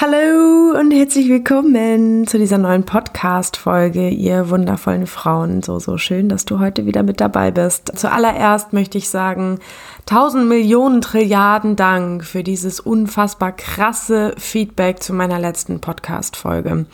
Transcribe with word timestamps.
Hallo 0.00 0.78
und 0.78 0.92
herzlich 0.92 1.28
willkommen 1.28 2.24
zu 2.28 2.38
dieser 2.38 2.56
neuen 2.56 2.84
Podcast-Folge, 2.84 4.10
ihr 4.10 4.48
wundervollen 4.48 5.08
Frauen. 5.08 5.60
So, 5.60 5.80
so 5.80 5.98
schön, 5.98 6.28
dass 6.28 6.44
du 6.44 6.60
heute 6.60 6.86
wieder 6.86 7.02
mit 7.02 7.20
dabei 7.20 7.50
bist. 7.50 7.98
Zuallererst 7.98 8.72
möchte 8.72 8.96
ich 8.96 9.08
sagen, 9.08 9.58
tausend 10.06 10.48
Millionen 10.48 11.00
Trilliarden 11.00 11.74
Dank 11.74 12.24
für 12.24 12.44
dieses 12.44 12.78
unfassbar 12.78 13.50
krasse 13.50 14.36
Feedback 14.38 15.02
zu 15.02 15.14
meiner 15.14 15.40
letzten 15.40 15.80
Podcast-Folge. 15.80 16.86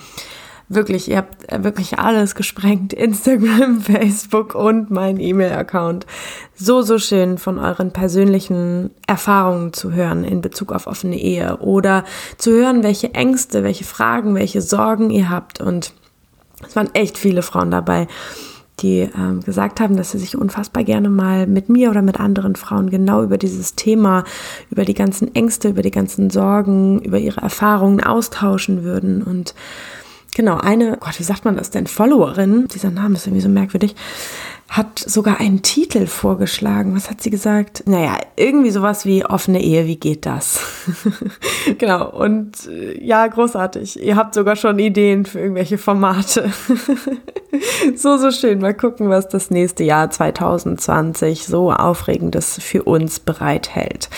Wirklich, 0.74 1.10
ihr 1.10 1.18
habt 1.18 1.64
wirklich 1.64 1.98
alles 1.98 2.34
gesprengt. 2.34 2.92
Instagram, 2.92 3.80
Facebook 3.80 4.54
und 4.54 4.90
mein 4.90 5.20
E-Mail-Account. 5.20 6.06
So, 6.54 6.82
so 6.82 6.98
schön 6.98 7.38
von 7.38 7.58
euren 7.58 7.92
persönlichen 7.92 8.90
Erfahrungen 9.06 9.72
zu 9.72 9.92
hören 9.92 10.24
in 10.24 10.40
Bezug 10.40 10.72
auf 10.72 10.86
offene 10.86 11.18
Ehe 11.18 11.58
oder 11.58 12.04
zu 12.38 12.52
hören, 12.52 12.82
welche 12.82 13.14
Ängste, 13.14 13.62
welche 13.62 13.84
Fragen, 13.84 14.34
welche 14.34 14.62
Sorgen 14.62 15.10
ihr 15.10 15.30
habt. 15.30 15.60
Und 15.60 15.92
es 16.66 16.76
waren 16.76 16.94
echt 16.94 17.18
viele 17.18 17.42
Frauen 17.42 17.70
dabei 17.70 18.08
die 18.80 19.08
ähm, 19.16 19.40
gesagt 19.40 19.80
haben, 19.80 19.96
dass 19.96 20.10
sie 20.10 20.18
sich 20.18 20.36
unfassbar 20.36 20.82
gerne 20.84 21.08
mal 21.08 21.46
mit 21.46 21.68
mir 21.68 21.90
oder 21.90 22.02
mit 22.02 22.18
anderen 22.18 22.56
Frauen 22.56 22.90
genau 22.90 23.22
über 23.22 23.38
dieses 23.38 23.76
Thema, 23.76 24.24
über 24.70 24.84
die 24.84 24.94
ganzen 24.94 25.34
Ängste, 25.34 25.68
über 25.68 25.82
die 25.82 25.92
ganzen 25.92 26.30
Sorgen, 26.30 27.00
über 27.00 27.18
ihre 27.18 27.40
Erfahrungen 27.40 28.02
austauschen 28.02 28.82
würden. 28.82 29.22
Und 29.22 29.54
Genau, 30.34 30.56
eine, 30.56 30.96
Gott, 30.98 31.18
wie 31.18 31.24
sagt 31.24 31.44
man 31.44 31.56
das 31.56 31.70
denn? 31.70 31.86
Followerin, 31.86 32.66
dieser 32.66 32.90
Name 32.90 33.14
ist 33.14 33.26
irgendwie 33.26 33.42
so 33.42 33.48
merkwürdig, 33.48 33.94
hat 34.68 34.98
sogar 34.98 35.38
einen 35.38 35.62
Titel 35.62 36.08
vorgeschlagen. 36.08 36.96
Was 36.96 37.08
hat 37.08 37.20
sie 37.20 37.30
gesagt? 37.30 37.84
Naja, 37.86 38.16
irgendwie 38.34 38.70
sowas 38.70 39.04
wie 39.04 39.24
offene 39.24 39.62
Ehe, 39.62 39.86
wie 39.86 39.94
geht 39.94 40.26
das? 40.26 40.60
genau, 41.78 42.10
und 42.10 42.66
äh, 42.66 43.00
ja, 43.00 43.24
großartig. 43.28 44.02
Ihr 44.02 44.16
habt 44.16 44.34
sogar 44.34 44.56
schon 44.56 44.80
Ideen 44.80 45.26
für 45.26 45.38
irgendwelche 45.38 45.78
Formate. 45.78 46.50
so, 47.94 48.16
so 48.16 48.32
schön. 48.32 48.58
Mal 48.58 48.74
gucken, 48.74 49.10
was 49.10 49.28
das 49.28 49.50
nächste 49.50 49.84
Jahr 49.84 50.10
2020 50.10 51.46
so 51.46 51.70
aufregendes 51.70 52.58
für 52.60 52.82
uns 52.82 53.20
bereithält. 53.20 54.08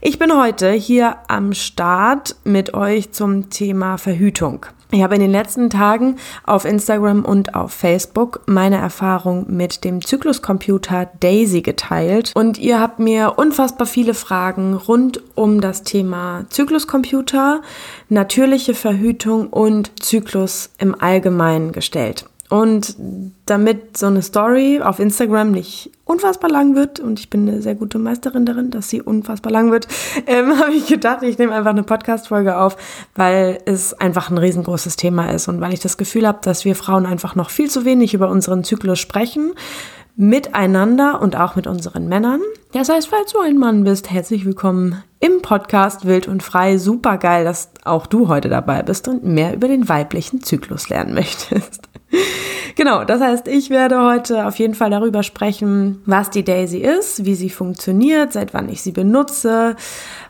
Ich 0.00 0.20
bin 0.20 0.36
heute 0.38 0.70
hier 0.70 1.16
am 1.26 1.54
Start 1.54 2.36
mit 2.44 2.74
euch 2.74 3.10
zum 3.10 3.50
Thema 3.50 3.96
Verhütung. 3.98 4.66
Ich 4.90 5.02
habe 5.02 5.16
in 5.16 5.20
den 5.20 5.32
letzten 5.32 5.68
Tagen 5.68 6.16
auf 6.44 6.64
Instagram 6.64 7.22
und 7.22 7.54
auf 7.54 7.72
Facebook 7.72 8.40
meine 8.46 8.78
Erfahrung 8.78 9.44
mit 9.48 9.84
dem 9.84 10.02
Zykluscomputer 10.02 11.10
Daisy 11.20 11.60
geteilt 11.60 12.32
und 12.34 12.56
ihr 12.56 12.80
habt 12.80 12.98
mir 12.98 13.34
unfassbar 13.36 13.86
viele 13.86 14.14
Fragen 14.14 14.72
rund 14.72 15.20
um 15.34 15.60
das 15.60 15.82
Thema 15.82 16.46
Zykluscomputer, 16.48 17.60
natürliche 18.08 18.72
Verhütung 18.72 19.48
und 19.48 20.02
Zyklus 20.02 20.70
im 20.78 20.98
Allgemeinen 20.98 21.72
gestellt. 21.72 22.24
Und 22.48 22.96
damit 23.44 23.98
so 23.98 24.06
eine 24.06 24.22
Story 24.22 24.80
auf 24.82 25.00
Instagram 25.00 25.50
nicht 25.50 25.90
unfassbar 26.04 26.50
lang 26.50 26.74
wird, 26.74 26.98
und 26.98 27.20
ich 27.20 27.28
bin 27.28 27.46
eine 27.46 27.60
sehr 27.60 27.74
gute 27.74 27.98
Meisterin 27.98 28.46
darin, 28.46 28.70
dass 28.70 28.88
sie 28.88 29.02
unfassbar 29.02 29.52
lang 29.52 29.70
wird, 29.70 29.86
ähm, 30.26 30.58
habe 30.58 30.72
ich 30.72 30.86
gedacht, 30.86 31.22
ich 31.22 31.36
nehme 31.36 31.54
einfach 31.54 31.70
eine 31.70 31.82
Podcast-Folge 31.82 32.56
auf, 32.56 32.76
weil 33.14 33.58
es 33.66 33.92
einfach 33.92 34.30
ein 34.30 34.38
riesengroßes 34.38 34.96
Thema 34.96 35.30
ist 35.30 35.48
und 35.48 35.60
weil 35.60 35.74
ich 35.74 35.80
das 35.80 35.98
Gefühl 35.98 36.26
habe, 36.26 36.38
dass 36.42 36.64
wir 36.64 36.74
Frauen 36.74 37.04
einfach 37.04 37.34
noch 37.34 37.50
viel 37.50 37.68
zu 37.68 37.84
wenig 37.84 38.14
über 38.14 38.30
unseren 38.30 38.64
Zyklus 38.64 38.98
sprechen, 38.98 39.52
miteinander 40.16 41.20
und 41.20 41.36
auch 41.36 41.54
mit 41.54 41.66
unseren 41.66 42.08
Männern. 42.08 42.40
Das 42.72 42.88
heißt, 42.88 43.08
falls 43.08 43.32
du 43.32 43.38
ein 43.38 43.56
Mann 43.56 43.84
bist, 43.84 44.10
herzlich 44.10 44.44
willkommen 44.44 45.02
im 45.20 45.42
Podcast 45.42 46.06
Wild 46.06 46.26
und 46.26 46.42
Frei. 46.42 46.76
Super 46.78 47.18
geil, 47.18 47.44
dass 47.44 47.70
auch 47.84 48.06
du 48.06 48.28
heute 48.28 48.48
dabei 48.48 48.82
bist 48.82 49.06
und 49.06 49.24
mehr 49.24 49.54
über 49.54 49.68
den 49.68 49.88
weiblichen 49.88 50.42
Zyklus 50.42 50.88
lernen 50.88 51.14
möchtest. 51.14 51.87
Genau, 52.78 53.02
das 53.02 53.20
heißt, 53.20 53.48
ich 53.48 53.70
werde 53.70 54.04
heute 54.04 54.46
auf 54.46 54.56
jeden 54.60 54.74
Fall 54.74 54.90
darüber 54.90 55.24
sprechen, 55.24 56.00
was 56.06 56.30
die 56.30 56.44
Daisy 56.44 56.78
ist, 56.78 57.24
wie 57.24 57.34
sie 57.34 57.50
funktioniert, 57.50 58.32
seit 58.32 58.54
wann 58.54 58.68
ich 58.68 58.82
sie 58.82 58.92
benutze, 58.92 59.74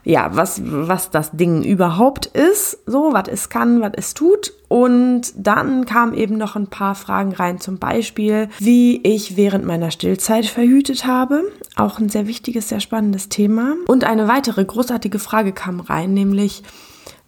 ja, 0.02 0.30
was, 0.32 0.62
was 0.64 1.10
das 1.10 1.32
Ding 1.32 1.62
überhaupt 1.62 2.24
ist, 2.24 2.78
so, 2.86 3.12
was 3.12 3.28
es 3.28 3.50
kann, 3.50 3.82
was 3.82 3.92
es 3.96 4.14
tut. 4.14 4.54
Und 4.68 5.32
dann 5.36 5.84
kamen 5.84 6.14
eben 6.14 6.38
noch 6.38 6.56
ein 6.56 6.68
paar 6.68 6.94
Fragen 6.94 7.34
rein, 7.34 7.60
zum 7.60 7.78
Beispiel, 7.78 8.48
wie 8.58 9.02
ich 9.02 9.36
während 9.36 9.66
meiner 9.66 9.90
Stillzeit 9.90 10.46
verhütet 10.46 11.04
habe. 11.04 11.42
Auch 11.76 11.98
ein 11.98 12.08
sehr 12.08 12.26
wichtiges, 12.26 12.70
sehr 12.70 12.80
spannendes 12.80 13.28
Thema. 13.28 13.74
Und 13.86 14.04
eine 14.04 14.26
weitere 14.26 14.64
großartige 14.64 15.18
Frage 15.18 15.52
kam 15.52 15.80
rein, 15.80 16.14
nämlich, 16.14 16.62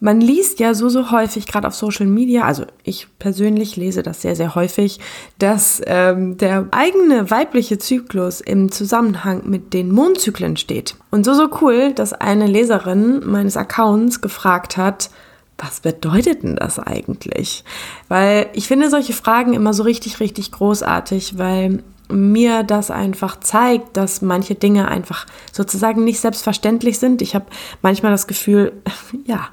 man 0.00 0.20
liest 0.20 0.60
ja 0.60 0.72
so, 0.72 0.88
so 0.88 1.10
häufig, 1.10 1.46
gerade 1.46 1.68
auf 1.68 1.74
Social 1.74 2.06
Media, 2.06 2.44
also 2.44 2.64
ich 2.82 3.06
persönlich 3.18 3.76
lese 3.76 4.02
das 4.02 4.22
sehr, 4.22 4.34
sehr 4.34 4.54
häufig, 4.54 4.98
dass 5.38 5.82
ähm, 5.86 6.38
der 6.38 6.66
eigene 6.70 7.30
weibliche 7.30 7.78
Zyklus 7.78 8.40
im 8.40 8.72
Zusammenhang 8.72 9.42
mit 9.44 9.74
den 9.74 9.92
Mondzyklen 9.92 10.56
steht. 10.56 10.96
Und 11.10 11.24
so, 11.24 11.34
so 11.34 11.48
cool, 11.60 11.92
dass 11.92 12.14
eine 12.14 12.46
Leserin 12.46 13.20
meines 13.24 13.58
Accounts 13.58 14.22
gefragt 14.22 14.78
hat, 14.78 15.10
was 15.58 15.80
bedeutet 15.80 16.42
denn 16.42 16.56
das 16.56 16.78
eigentlich? 16.78 17.64
Weil 18.08 18.48
ich 18.54 18.66
finde 18.66 18.88
solche 18.88 19.12
Fragen 19.12 19.52
immer 19.52 19.74
so 19.74 19.82
richtig, 19.82 20.18
richtig 20.18 20.52
großartig, 20.52 21.36
weil 21.36 21.82
mir 22.10 22.62
das 22.62 22.90
einfach 22.90 23.38
zeigt, 23.40 23.96
dass 23.96 24.22
manche 24.22 24.54
Dinge 24.54 24.88
einfach 24.88 25.26
sozusagen 25.52 26.04
nicht 26.04 26.20
selbstverständlich 26.20 26.98
sind. 26.98 27.22
Ich 27.22 27.34
habe 27.34 27.46
manchmal 27.82 28.12
das 28.12 28.26
Gefühl, 28.26 28.72
ja, 29.26 29.48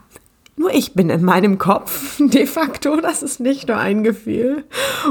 nur 0.57 0.73
ich 0.73 0.93
bin 0.93 1.09
in 1.11 1.23
meinem 1.23 1.59
Kopf 1.59 2.17
de 2.19 2.45
facto, 2.47 2.99
das 2.99 3.23
ist 3.23 3.39
nicht 3.39 3.67
nur 3.67 3.77
ein 3.77 4.03
Gefühl. 4.03 4.65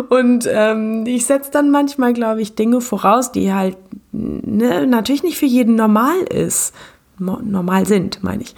Und 0.08 0.48
ähm, 0.50 1.04
ich 1.06 1.24
setze 1.24 1.50
dann 1.52 1.70
manchmal, 1.70 2.12
glaube 2.12 2.42
ich, 2.42 2.56
Dinge 2.56 2.80
voraus, 2.80 3.32
die 3.32 3.52
halt 3.52 3.76
ne, 4.12 4.86
natürlich 4.86 5.22
nicht 5.22 5.38
für 5.38 5.46
jeden 5.46 5.76
normal 5.76 6.20
ist. 6.22 6.74
Normal 7.18 7.86
sind, 7.86 8.22
meine 8.22 8.42
ich. 8.42 8.54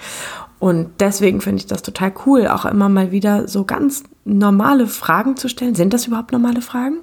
Und 0.58 0.90
deswegen 0.98 1.40
finde 1.40 1.58
ich 1.58 1.66
das 1.66 1.82
total 1.82 2.12
cool, 2.26 2.48
auch 2.48 2.64
immer 2.64 2.88
mal 2.88 3.12
wieder 3.12 3.46
so 3.46 3.64
ganz 3.64 4.02
normale 4.24 4.88
Fragen 4.88 5.36
zu 5.36 5.48
stellen. 5.48 5.76
Sind 5.76 5.94
das 5.94 6.06
überhaupt 6.06 6.32
normale 6.32 6.62
Fragen? 6.62 6.96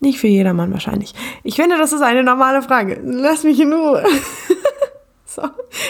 Nicht 0.00 0.18
für 0.18 0.28
jedermann 0.28 0.72
wahrscheinlich. 0.72 1.14
Ich 1.44 1.56
finde, 1.56 1.76
das 1.76 1.92
ist 1.92 2.02
eine 2.02 2.24
normale 2.24 2.62
Frage. 2.62 3.00
Lass 3.04 3.44
mich 3.44 3.60
in 3.60 3.72
Ruhe. 3.72 4.04
So, 5.30 5.42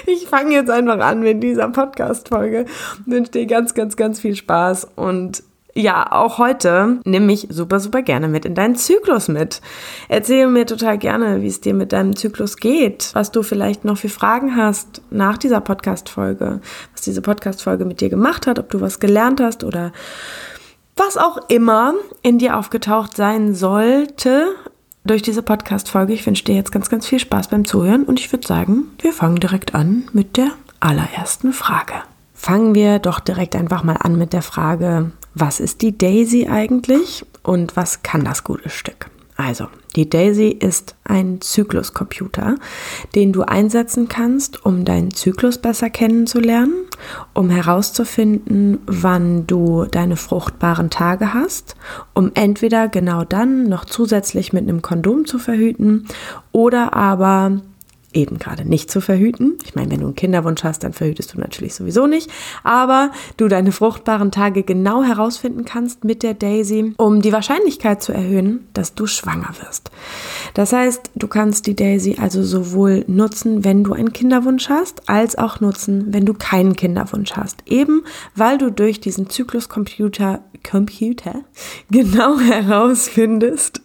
ich 0.07 0.27
fange 0.27 0.53
jetzt 0.53 0.69
einfach 0.69 0.99
an 0.99 1.21
mit 1.21 1.41
dieser 1.45 1.69
Podcast-Folge. 1.69 2.67
Wünsche 3.07 3.31
dir 3.31 3.47
ganz, 3.47 3.73
ganz, 3.73 3.97
ganz 3.97 4.19
viel 4.19 4.35
Spaß 4.35 4.89
und 4.97 5.45
ja, 5.75 6.11
auch 6.11 6.39
heute 6.39 6.99
nimm 7.05 7.27
mich 7.27 7.47
super, 7.49 7.79
super 7.79 8.03
gerne 8.03 8.27
mit 8.27 8.45
in 8.45 8.57
deinen 8.57 8.75
Zyklus 8.75 9.29
mit. 9.29 9.61
Erzähl 10.09 10.49
mir 10.49 10.67
total 10.67 10.99
gerne, 10.99 11.41
wie 11.41 11.47
es 11.47 11.61
dir 11.61 11.73
mit 11.73 11.93
deinem 11.93 12.17
Zyklus 12.17 12.57
geht, 12.57 13.11
was 13.13 13.31
du 13.31 13.45
vielleicht 13.45 13.85
noch 13.85 13.97
für 13.97 14.09
Fragen 14.09 14.57
hast 14.57 15.03
nach 15.11 15.39
dieser 15.39 15.61
Podcast-Folge, 15.61 16.61
was 16.93 17.03
diese 17.03 17.23
Podcast-Folge 17.23 17.85
mit 17.85 18.01
dir 18.01 18.09
gemacht 18.09 18.49
hat, 18.49 18.59
ob 18.59 18.71
du 18.71 18.81
was 18.81 18.99
gelernt 18.99 19.41
hast 19.41 19.63
oder 19.63 19.93
was 20.97 21.17
auch 21.17 21.49
immer 21.49 21.95
in 22.23 22.39
dir 22.39 22.57
aufgetaucht 22.57 23.17
sein 23.17 23.55
sollte 23.55 24.49
durch 25.05 25.23
diese 25.23 25.43
Podcast-Folge. 25.43 26.13
Ich 26.13 26.27
wünsche 26.27 26.45
dir 26.45 26.55
jetzt 26.55 26.73
ganz, 26.73 26.89
ganz 26.89 27.07
viel 27.07 27.19
Spaß 27.19 27.49
beim 27.49 27.65
Zuhören 27.65 28.05
und 28.05 28.21
ich 28.21 28.33
würde 28.33 28.47
sagen, 28.47 28.85
wir 29.01 29.13
fangen 29.13 29.41
direkt 29.41 29.75
an 29.75 30.09
mit 30.13 30.37
der 30.37 30.51
allerersten 30.81 31.53
Frage. 31.53 31.95
Fangen 32.35 32.75
wir 32.75 32.99
doch 32.99 33.21
direkt 33.21 33.57
einfach 33.57 33.83
mal 33.83 33.97
an 33.97 34.17
mit 34.17 34.33
der 34.33 34.43
Frage, 34.43 35.11
was 35.35 35.61
ist 35.61 35.83
die 35.83 35.97
Daisy 35.97 36.49
eigentlich 36.49 37.25
und 37.43 37.77
was 37.77 38.03
kann 38.03 38.25
das 38.25 38.45
gute 38.45 38.71
Stück? 38.71 39.11
Also, 39.41 39.69
die 39.95 40.11
Daisy 40.11 40.49
ist 40.49 40.97
ein 41.05 41.41
Zykluscomputer, 41.41 42.57
den 43.15 43.33
du 43.33 43.43
einsetzen 43.43 44.09
kannst, 44.09 44.67
um 44.67 44.85
deinen 44.85 45.15
Zyklus 45.15 45.59
besser 45.59 45.91
kennenzulernen, 45.91 46.75
um 47.35 47.49
herauszufinden, 47.49 48.81
wann 48.87 49.47
du 49.47 49.85
deine 49.85 50.17
fruchtbaren 50.17 50.91
Tage 50.91 51.35
hast, 51.35 51.77
um 52.15 52.33
entweder 52.35 52.89
genau 52.89 53.23
dann 53.23 53.69
noch 53.69 53.85
zusätzlich 53.85 54.53
mit 54.53 54.65
einem 54.65 54.83
Kondom 54.83 55.25
zu 55.25 55.39
verhüten 55.39 56.09
oder 56.51 56.95
aber 56.95 57.61
eben 58.13 58.39
gerade 58.39 58.67
nicht 58.67 58.91
zu 58.91 59.01
verhüten. 59.01 59.59
Ich 59.65 59.75
meine, 59.75 59.91
wenn 59.91 60.01
du 60.01 60.07
einen 60.07 60.15
Kinderwunsch 60.15 60.65
hast, 60.65 60.83
dann 60.85 60.93
verhütest 60.93 61.35
du 61.35 61.41
natürlich 61.41 61.75
sowieso 61.75 62.07
nicht, 62.07 62.31
aber 62.65 63.11
du 63.37 63.49
deine 63.49 63.73
fruchtbaren 63.73 64.31
Tage 64.31 64.63
genau 64.63 65.03
herausfinden 65.03 65.65
kannst 65.65 66.05
mit 66.05 66.23
der 66.23 66.35
Daisy, 66.35 66.95
um 66.97 67.21
die 67.21 67.33
Wahrscheinlichkeit 67.33 68.03
zu 68.03 68.13
erhöhen, 68.13 68.67
dass 68.73 68.95
du 68.95 69.07
schwanger 69.07 69.55
wirst. 69.61 69.91
Das 70.55 70.73
heißt, 70.73 71.11
du 71.15 71.29
kannst 71.29 71.67
die 71.67 71.77
Daisy 71.77 72.17
also 72.21 72.43
sowohl 72.43 73.05
nutzen, 73.07 73.65
wenn 73.65 73.85
du 73.85 73.93
einen 73.93 74.13
Kinderwunsch 74.13 74.69
hast, 74.69 75.09
als 75.09 75.37
auch 75.37 75.61
nutzen, 75.61 76.07
wenn 76.13 76.25
du 76.25 76.35
keinen 76.35 76.77
Kinderwunsch 76.77 77.33
hast. 77.33 77.63
Eben 77.67 78.03
weil 78.35 78.59
du 78.59 78.71
durch 78.71 79.01
diesen 79.01 79.29
Zykluscomputer 79.29 80.41
Computer 80.69 81.45
genau 81.91 82.39
herausfindest, 82.41 83.83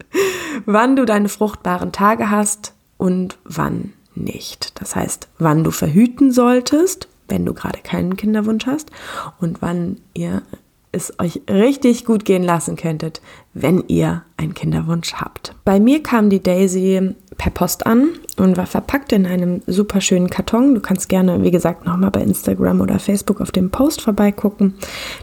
wann 0.66 0.96
du 0.96 1.06
deine 1.06 1.30
fruchtbaren 1.30 1.92
Tage 1.92 2.30
hast 2.30 2.74
und 2.98 3.38
wann 3.44 3.94
nicht. 4.16 4.80
Das 4.80 4.96
heißt, 4.96 5.28
wann 5.40 5.64
du 5.64 5.72
verhüten 5.72 6.32
solltest, 6.32 7.08
wenn 7.28 7.46
du 7.46 7.54
gerade 7.54 7.80
keinen 7.80 8.18
Kinderwunsch 8.18 8.66
hast 8.66 8.92
und 9.40 9.62
wann 9.62 9.98
ihr 10.14 10.44
es 10.92 11.20
euch 11.20 11.42
richtig 11.50 12.06
gut 12.06 12.24
gehen 12.24 12.44
lassen 12.44 12.76
könntet, 12.76 13.22
wenn 13.54 13.84
ihr 13.88 14.24
einen 14.38 14.54
Kinderwunsch 14.54 15.14
habt. 15.14 15.56
Bei 15.64 15.80
mir 15.80 16.04
kam 16.04 16.30
die 16.30 16.42
Daisy 16.42 17.16
per 17.38 17.52
Post 17.52 17.86
an 17.86 18.10
und 18.38 18.58
war 18.58 18.66
verpackt 18.66 19.12
in 19.12 19.26
einem 19.26 19.62
super 19.68 20.02
schönen 20.02 20.30
Karton. 20.30 20.76
Du 20.76 20.82
kannst 20.82 21.10
gerne, 21.10 21.42
wie 21.44 21.52
gesagt, 21.52 21.86
nochmal 21.86 22.12
bei 22.12 22.22
Instagram 22.22 22.82
oder 22.82 23.00
Facebook 23.00 23.42
auf 23.42 23.52
dem 23.52 23.70
Post 23.70 24.02
vorbeigucken. 24.02 24.76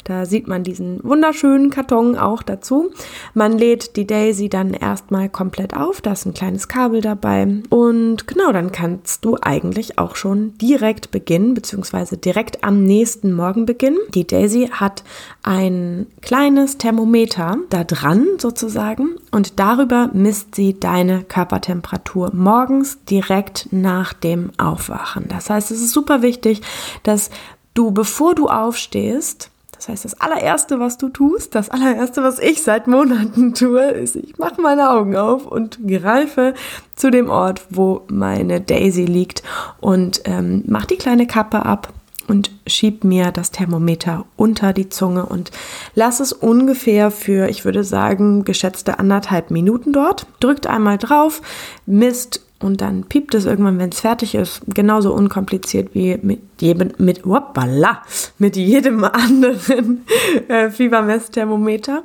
Da 0.04 0.26
sieht 0.26 0.48
man 0.48 0.62
diesen 0.62 1.02
wunderschönen 1.02 1.70
Karton 1.70 2.16
auch 2.16 2.42
dazu. 2.42 2.90
Man 3.34 3.58
lädt 3.58 3.96
die 3.96 4.06
Daisy 4.06 4.48
dann 4.48 4.74
erstmal 4.74 5.28
komplett 5.28 5.74
auf. 5.76 6.00
Da 6.00 6.12
ist 6.12 6.26
ein 6.26 6.34
kleines 6.34 6.68
Kabel 6.68 7.00
dabei. 7.00 7.46
Und 7.68 8.26
genau, 8.26 8.52
dann 8.52 8.72
kannst 8.72 9.24
du 9.24 9.36
eigentlich 9.40 9.98
auch 9.98 10.16
schon 10.16 10.56
direkt 10.58 11.10
beginnen, 11.10 11.54
beziehungsweise 11.54 12.16
direkt 12.16 12.64
am 12.64 12.82
nächsten 12.82 13.32
Morgen 13.32 13.66
beginnen. 13.66 13.98
Die 14.14 14.26
Daisy 14.26 14.68
hat 14.72 15.04
ein 15.42 16.06
kleines 16.22 16.78
Thermometer 16.78 17.58
da 17.70 17.84
dran 17.84 18.19
sozusagen 18.38 19.16
und 19.30 19.58
darüber 19.58 20.10
misst 20.12 20.54
sie 20.54 20.78
deine 20.78 21.22
Körpertemperatur 21.22 22.30
morgens 22.34 23.04
direkt 23.04 23.68
nach 23.70 24.12
dem 24.12 24.50
Aufwachen. 24.58 25.26
Das 25.28 25.50
heißt, 25.50 25.70
es 25.70 25.80
ist 25.80 25.92
super 25.92 26.22
wichtig, 26.22 26.62
dass 27.02 27.30
du, 27.74 27.90
bevor 27.90 28.34
du 28.34 28.48
aufstehst, 28.48 29.50
das 29.80 29.88
heißt, 29.88 30.04
das 30.04 30.20
allererste, 30.20 30.78
was 30.78 30.98
du 30.98 31.08
tust, 31.08 31.54
das 31.54 31.70
allererste, 31.70 32.22
was 32.22 32.38
ich 32.38 32.62
seit 32.62 32.86
Monaten 32.86 33.54
tue, 33.54 33.82
ist, 33.82 34.14
ich 34.14 34.36
mache 34.36 34.60
meine 34.60 34.90
Augen 34.90 35.16
auf 35.16 35.46
und 35.46 35.78
greife 35.88 36.52
zu 36.96 37.10
dem 37.10 37.30
Ort, 37.30 37.62
wo 37.70 38.02
meine 38.08 38.60
Daisy 38.60 39.06
liegt 39.06 39.42
und 39.80 40.20
ähm, 40.26 40.64
mach 40.66 40.84
die 40.84 40.98
kleine 40.98 41.26
Kappe 41.26 41.64
ab 41.64 41.94
und 42.30 42.52
schieb 42.66 43.02
mir 43.02 43.32
das 43.32 43.50
Thermometer 43.50 44.24
unter 44.36 44.72
die 44.72 44.88
Zunge 44.88 45.26
und 45.26 45.50
lass 45.96 46.20
es 46.20 46.32
ungefähr 46.32 47.10
für, 47.10 47.48
ich 47.48 47.64
würde 47.64 47.82
sagen, 47.82 48.44
geschätzte 48.44 49.00
anderthalb 49.00 49.50
Minuten 49.50 49.92
dort. 49.92 50.26
Drückt 50.38 50.68
einmal 50.68 50.96
drauf, 50.96 51.42
misst 51.86 52.40
und 52.60 52.82
dann 52.82 53.04
piept 53.04 53.34
es 53.34 53.46
irgendwann, 53.46 53.80
wenn 53.80 53.90
es 53.90 54.00
fertig 54.00 54.36
ist. 54.36 54.62
Genauso 54.68 55.12
unkompliziert 55.12 55.90
wie 55.92 56.18
mit 56.22 56.40
jedem, 56.60 56.92
mit, 56.98 57.24
hoppala, 57.24 58.02
mit 58.38 58.54
jedem 58.54 59.02
anderen 59.04 60.06
äh, 60.46 60.70
Fiebermessthermometer. 60.70 62.04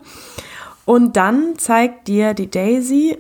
Und 0.85 1.17
dann 1.17 1.57
zeigt 1.57 2.07
dir 2.07 2.33
die 2.33 2.49
Daisy 2.49 3.17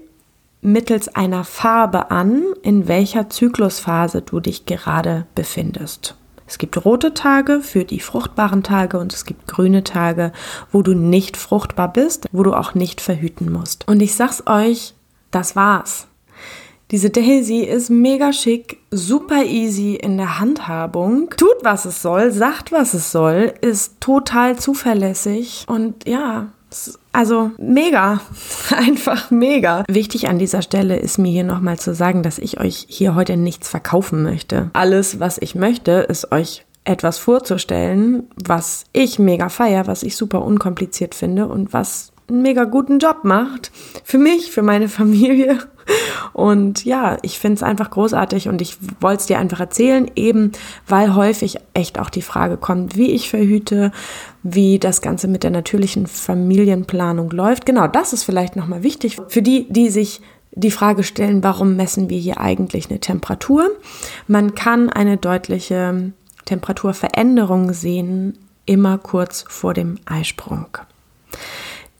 mittels 0.61 1.09
einer 1.09 1.43
Farbe 1.43 2.09
an, 2.09 2.41
in 2.63 2.87
welcher 2.87 3.29
Zyklusphase 3.29 4.23
du 4.23 4.39
dich 4.39 4.65
gerade 4.65 5.27
befindest. 5.35 6.15
Es 6.47 6.57
gibt 6.57 6.85
rote 6.85 7.13
Tage 7.13 7.61
für 7.61 7.85
die 7.85 7.99
fruchtbaren 7.99 8.61
Tage 8.61 8.99
und 8.99 9.13
es 9.13 9.25
gibt 9.25 9.47
grüne 9.47 9.83
Tage, 9.83 10.31
wo 10.71 10.81
du 10.81 10.93
nicht 10.93 11.37
fruchtbar 11.37 11.91
bist, 11.91 12.27
wo 12.31 12.43
du 12.43 12.53
auch 12.53 12.75
nicht 12.75 13.01
verhüten 13.01 13.51
musst. 13.51 13.87
Und 13.87 14.01
ich 14.01 14.15
sag's 14.15 14.43
euch, 14.45 14.93
das 15.31 15.55
war's. 15.55 16.07
Diese 16.91 17.09
Daisy 17.09 17.61
ist 17.61 17.89
mega 17.89 18.31
schick, 18.31 18.77
super 18.91 19.43
easy 19.43 19.95
in 19.95 20.17
der 20.17 20.39
Handhabung, 20.39 21.31
tut 21.31 21.57
was 21.63 21.85
es 21.85 22.03
soll, 22.03 22.31
sagt 22.31 22.71
was 22.71 22.93
es 22.93 23.11
soll, 23.11 23.53
ist 23.61 23.99
total 24.01 24.59
zuverlässig 24.59 25.65
und 25.67 26.07
ja, 26.07 26.51
also 27.11 27.51
mega, 27.57 28.21
einfach 28.75 29.31
mega. 29.31 29.83
Wichtig 29.87 30.27
an 30.27 30.39
dieser 30.39 30.61
Stelle 30.61 30.97
ist 30.97 31.17
mir 31.17 31.31
hier 31.31 31.43
nochmal 31.43 31.79
zu 31.79 31.93
sagen, 31.93 32.23
dass 32.23 32.39
ich 32.39 32.59
euch 32.59 32.85
hier 32.89 33.15
heute 33.15 33.37
nichts 33.37 33.69
verkaufen 33.69 34.23
möchte. 34.23 34.69
Alles, 34.73 35.19
was 35.19 35.37
ich 35.37 35.55
möchte, 35.55 35.91
ist 35.91 36.31
euch 36.31 36.65
etwas 36.83 37.17
vorzustellen, 37.17 38.23
was 38.35 38.85
ich 38.93 39.19
mega 39.19 39.49
feier, 39.49 39.87
was 39.87 40.03
ich 40.03 40.15
super 40.15 40.43
unkompliziert 40.43 41.15
finde 41.15 41.47
und 41.47 41.73
was 41.73 42.11
einen 42.29 42.41
mega 42.41 42.63
guten 42.63 42.99
Job 42.99 43.23
macht. 43.23 43.71
Für 44.03 44.17
mich, 44.17 44.51
für 44.51 44.61
meine 44.61 44.87
Familie. 44.87 45.59
Und 46.33 46.85
ja, 46.85 47.17
ich 47.21 47.39
finde 47.39 47.55
es 47.55 47.63
einfach 47.63 47.89
großartig 47.89 48.47
und 48.47 48.61
ich 48.61 48.77
wollte 48.99 49.21
es 49.21 49.25
dir 49.25 49.39
einfach 49.39 49.59
erzählen, 49.59 50.09
eben 50.15 50.51
weil 50.87 51.15
häufig 51.15 51.57
echt 51.73 51.99
auch 51.99 52.09
die 52.09 52.21
Frage 52.21 52.57
kommt, 52.57 52.95
wie 52.95 53.11
ich 53.11 53.29
verhüte, 53.29 53.91
wie 54.43 54.79
das 54.79 55.01
Ganze 55.01 55.27
mit 55.27 55.43
der 55.43 55.51
natürlichen 55.51 56.07
Familienplanung 56.07 57.31
läuft. 57.31 57.65
Genau, 57.65 57.87
das 57.87 58.13
ist 58.13 58.23
vielleicht 58.23 58.55
nochmal 58.55 58.83
wichtig 58.83 59.17
für 59.27 59.41
die, 59.41 59.67
die 59.69 59.89
sich 59.89 60.21
die 60.55 60.71
Frage 60.71 61.03
stellen, 61.03 61.43
warum 61.43 61.75
messen 61.75 62.09
wir 62.09 62.17
hier 62.17 62.39
eigentlich 62.39 62.89
eine 62.89 62.99
Temperatur? 62.99 63.69
Man 64.27 64.55
kann 64.55 64.89
eine 64.89 65.17
deutliche 65.17 66.13
Temperaturveränderung 66.45 67.73
sehen, 67.73 68.37
immer 68.65 68.97
kurz 68.97 69.43
vor 69.47 69.73
dem 69.73 69.99
Eisprung. 70.05 70.77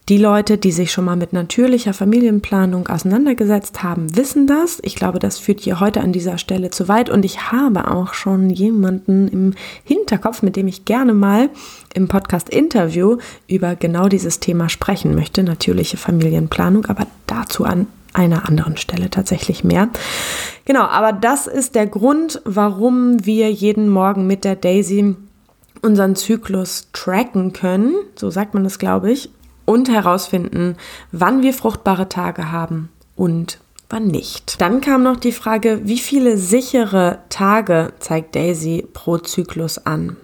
Die 0.07 0.19
Leute, 0.19 0.60
die 0.60 0.72
sich 0.72 0.92
schon 0.92 1.06
mal 1.06 1.16
mit 1.16 1.34
natürlicher 1.34 1.92
Familienplanung 1.92 2.86
auseinandergesetzt 2.86 3.81
haben, 3.81 4.16
wissen 4.16 4.46
das. 4.46 4.78
Ich 4.84 4.96
glaube, 4.96 5.18
das 5.18 5.40
führt 5.40 5.62
hier 5.62 5.80
heute 5.80 6.02
an 6.02 6.13
dieser 6.13 6.38
Stelle 6.38 6.69
zu 6.69 6.88
weit. 6.88 7.10
Und 7.10 7.25
ich 7.25 7.52
habe 7.52 7.90
auch 7.90 8.13
schon 8.13 8.52
jemanden 8.52 9.28
im 9.28 9.54
Hinterkopf, 9.84 10.44
mit 10.44 10.57
dem 10.57 10.68
ich 10.68 10.86
gerne 10.86 11.16
mal 11.16 11.50
im 11.96 12.07
Podcast-Interview 12.07 13.18
über 13.48 13.75
genau 13.75 14.07
dieses 14.07 14.40
Thema 14.40 14.69
sprechen 14.69 15.16
möchte, 15.16 15.42
natürliche 15.42 15.98
Familienplanung, 15.98 16.86
aber 16.86 17.07
dazu 17.25 17.66
an 17.66 17.88
einer 18.13 18.48
anderen 18.48 18.78
Stelle 18.78 19.10
tatsächlich 19.10 19.63
mehr. 19.63 19.90
Genau, 20.66 20.84
aber 20.84 21.13
das 21.13 21.48
ist 21.48 21.74
der 21.74 21.88
Grund, 21.88 22.44
warum 22.46 23.25
wir 23.25 23.52
jeden 23.52 23.90
Morgen 23.90 24.28
mit 24.28 24.44
der 24.44 24.56
Daisy 24.56 25.16
unseren 25.81 26.16
Zyklus 26.16 26.90
tracken 26.94 27.54
können, 27.54 27.96
so 28.16 28.30
sagt 28.30 28.54
man 28.54 28.63
das, 28.63 28.78
glaube 28.78 29.12
ich, 29.12 29.31
und 29.65 29.89
herausfinden, 29.89 30.77
wann 31.12 31.41
wir 31.41 31.53
fruchtbare 31.53 32.09
Tage 32.09 32.51
haben 32.51 32.89
und 33.15 33.59
wann 33.89 34.07
nicht. 34.07 34.62
Dann 34.62 34.81
kam 34.81 35.03
noch 35.03 35.17
die 35.17 35.31
Frage, 35.31 35.81
wie 35.83 36.00
viele 36.00 36.38
sichere 36.38 37.19
Tage 37.29 37.94
zeigt 38.00 38.35
Daisy 38.35 38.88
pro 38.94 39.17
Zyklus 39.17 39.85
an? 39.85 40.17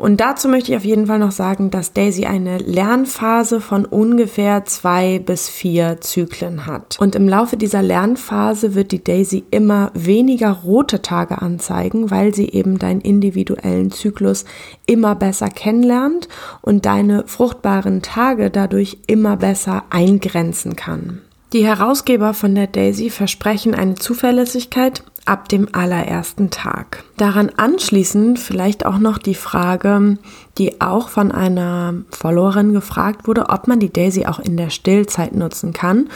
Und 0.00 0.22
dazu 0.22 0.48
möchte 0.48 0.72
ich 0.72 0.78
auf 0.78 0.84
jeden 0.84 1.08
Fall 1.08 1.18
noch 1.18 1.30
sagen, 1.30 1.70
dass 1.70 1.92
Daisy 1.92 2.24
eine 2.24 2.56
Lernphase 2.56 3.60
von 3.60 3.84
ungefähr 3.84 4.64
zwei 4.64 5.18
bis 5.18 5.50
vier 5.50 6.00
Zyklen 6.00 6.64
hat. 6.64 6.96
Und 6.98 7.14
im 7.14 7.28
Laufe 7.28 7.58
dieser 7.58 7.82
Lernphase 7.82 8.74
wird 8.74 8.92
die 8.92 9.04
Daisy 9.04 9.44
immer 9.50 9.90
weniger 9.92 10.52
rote 10.52 11.02
Tage 11.02 11.42
anzeigen, 11.42 12.10
weil 12.10 12.34
sie 12.34 12.48
eben 12.48 12.78
deinen 12.78 13.02
individuellen 13.02 13.90
Zyklus 13.90 14.46
immer 14.86 15.14
besser 15.14 15.48
kennenlernt 15.48 16.28
und 16.62 16.86
deine 16.86 17.24
fruchtbaren 17.26 18.00
Tage 18.00 18.48
dadurch 18.48 18.96
immer 19.06 19.36
besser 19.36 19.84
eingrenzen 19.90 20.76
kann. 20.76 21.20
Die 21.52 21.66
Herausgeber 21.66 22.32
von 22.32 22.54
der 22.54 22.68
Daisy 22.68 23.10
versprechen 23.10 23.74
eine 23.74 23.96
Zuverlässigkeit 23.96 25.02
ab 25.24 25.48
dem 25.48 25.68
allerersten 25.72 26.50
Tag. 26.50 27.02
Daran 27.16 27.50
anschließend 27.56 28.38
vielleicht 28.38 28.86
auch 28.86 28.98
noch 28.98 29.18
die 29.18 29.34
Frage, 29.34 30.16
die 30.58 30.80
auch 30.80 31.08
von 31.08 31.32
einer 31.32 31.94
Followerin 32.10 32.72
gefragt 32.72 33.26
wurde, 33.26 33.48
ob 33.48 33.66
man 33.66 33.80
die 33.80 33.92
Daisy 33.92 34.26
auch 34.26 34.38
in 34.38 34.56
der 34.56 34.70
Stillzeit 34.70 35.34
nutzen 35.34 35.72
kann. 35.72 36.08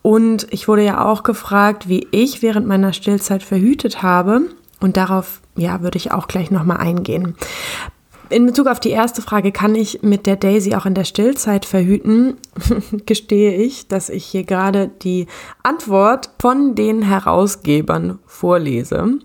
Und 0.00 0.46
ich 0.50 0.68
wurde 0.68 0.84
ja 0.84 1.04
auch 1.04 1.22
gefragt, 1.22 1.90
wie 1.90 2.08
ich 2.10 2.40
während 2.40 2.66
meiner 2.66 2.94
Stillzeit 2.94 3.42
verhütet 3.42 4.02
habe. 4.02 4.42
Und 4.80 4.96
darauf, 4.96 5.42
ja, 5.56 5.82
würde 5.82 5.98
ich 5.98 6.12
auch 6.12 6.28
gleich 6.28 6.50
nochmal 6.50 6.78
eingehen. 6.78 7.34
In 8.30 8.44
Bezug 8.44 8.66
auf 8.66 8.78
die 8.78 8.90
erste 8.90 9.22
Frage, 9.22 9.52
kann 9.52 9.74
ich 9.74 10.02
mit 10.02 10.26
der 10.26 10.36
Daisy 10.36 10.74
auch 10.74 10.84
in 10.84 10.94
der 10.94 11.04
Stillzeit 11.04 11.64
verhüten, 11.64 12.36
gestehe 13.06 13.54
ich, 13.54 13.88
dass 13.88 14.10
ich 14.10 14.26
hier 14.26 14.44
gerade 14.44 14.90
die 15.02 15.26
Antwort 15.62 16.30
von 16.38 16.74
den 16.74 17.00
Herausgebern 17.00 18.18
vorlese. 18.26 19.18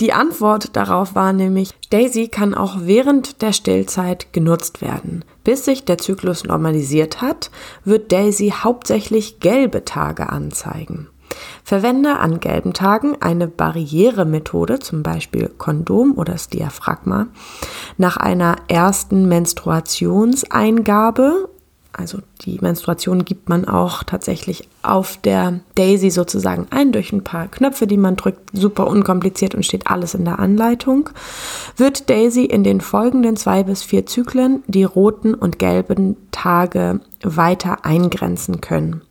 Die 0.00 0.12
Antwort 0.12 0.76
darauf 0.76 1.14
war 1.14 1.32
nämlich, 1.32 1.70
Daisy 1.90 2.28
kann 2.28 2.54
auch 2.54 2.76
während 2.80 3.40
der 3.42 3.52
Stillzeit 3.52 4.32
genutzt 4.32 4.80
werden. 4.80 5.24
Bis 5.44 5.64
sich 5.64 5.84
der 5.84 5.98
Zyklus 5.98 6.44
normalisiert 6.44 7.20
hat, 7.20 7.50
wird 7.84 8.10
Daisy 8.10 8.52
hauptsächlich 8.56 9.38
gelbe 9.40 9.84
Tage 9.84 10.28
anzeigen. 10.28 11.08
Verwende 11.64 12.18
an 12.18 12.40
gelben 12.40 12.72
Tagen 12.72 13.16
eine 13.20 13.48
Barrieremethode, 13.48 14.78
zum 14.78 15.02
Beispiel 15.02 15.50
Kondom 15.58 16.16
oder 16.16 16.32
das 16.32 16.48
Diaphragma, 16.48 17.26
nach 17.96 18.16
einer 18.16 18.56
ersten 18.68 19.28
Menstruationseingabe. 19.28 21.50
Also 21.92 22.18
die 22.42 22.58
Menstruation 22.60 23.24
gibt 23.24 23.48
man 23.48 23.66
auch 23.66 24.04
tatsächlich 24.04 24.68
auf 24.82 25.16
der 25.16 25.60
Daisy 25.74 26.10
sozusagen 26.10 26.68
ein 26.70 26.92
durch 26.92 27.12
ein 27.12 27.24
paar 27.24 27.48
Knöpfe, 27.48 27.88
die 27.88 27.96
man 27.96 28.14
drückt, 28.14 28.50
super 28.52 28.86
unkompliziert 28.86 29.56
und 29.56 29.66
steht 29.66 29.88
alles 29.88 30.14
in 30.14 30.24
der 30.24 30.38
Anleitung. 30.38 31.10
Wird 31.76 32.08
Daisy 32.08 32.44
in 32.44 32.62
den 32.62 32.80
folgenden 32.80 33.36
zwei 33.36 33.64
bis 33.64 33.82
vier 33.82 34.06
Zyklen 34.06 34.62
die 34.68 34.84
roten 34.84 35.34
und 35.34 35.58
gelben 35.58 36.16
Tage 36.30 37.00
weiter 37.22 37.84
eingrenzen 37.84 38.60
können. 38.60 39.02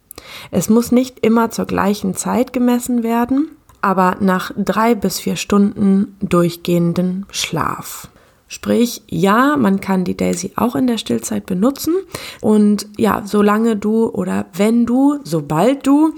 Es 0.52 0.70
muss 0.70 0.92
nicht 0.92 1.20
immer 1.26 1.52
zur 1.52 1.66
gleichen 1.66 2.16
Zeit 2.16 2.54
gemessen 2.54 3.04
werden, 3.04 3.50
aber 3.82 4.18
nach 4.20 4.52
drei 4.58 4.96
bis 4.96 5.20
vier 5.20 5.36
Stunden 5.36 6.16
durchgehenden 6.22 7.26
Schlaf. 7.32 8.10
Sprich, 8.50 9.04
ja, 9.08 9.58
man 9.58 9.82
kann 9.82 10.06
die 10.06 10.16
Daisy 10.16 10.54
auch 10.56 10.76
in 10.76 10.88
der 10.88 10.98
Stillzeit 10.98 11.46
benutzen. 11.46 11.94
Und 12.40 12.88
ja, 12.98 13.22
solange 13.26 13.76
du 13.76 14.08
oder 14.08 14.46
wenn 14.54 14.86
du, 14.86 15.20
sobald 15.24 15.86
du 15.86 16.14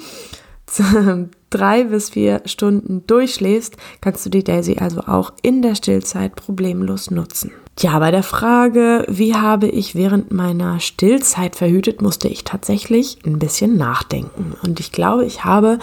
drei 1.50 1.86
bis 1.86 2.12
vier 2.12 2.42
Stunden 2.46 3.06
durchschläfst, 3.08 3.78
kannst 4.02 4.26
du 4.26 4.30
die 4.30 4.44
Daisy 4.44 4.78
also 4.80 5.02
auch 5.02 5.34
in 5.42 5.62
der 5.62 5.76
Stillzeit 5.76 6.36
problemlos 6.36 7.12
nutzen. 7.12 7.52
Ja, 7.80 7.98
bei 8.00 8.12
der 8.12 8.24
Frage, 8.24 9.06
wie 9.08 9.36
habe 9.36 9.68
ich 9.68 9.96
während 9.96 10.34
meiner 10.34 10.82
Stillzeit 10.82 11.56
verhütet, 11.56 12.02
musste 12.02 12.28
ich 12.28 12.44
tatsächlich 12.44 13.20
ein 13.26 13.40
bisschen 13.40 13.78
nachdenken. 13.78 14.54
Und 14.64 14.82
ich 14.82 14.92
glaube, 14.92 15.24
ich 15.24 15.46
habe 15.46 15.80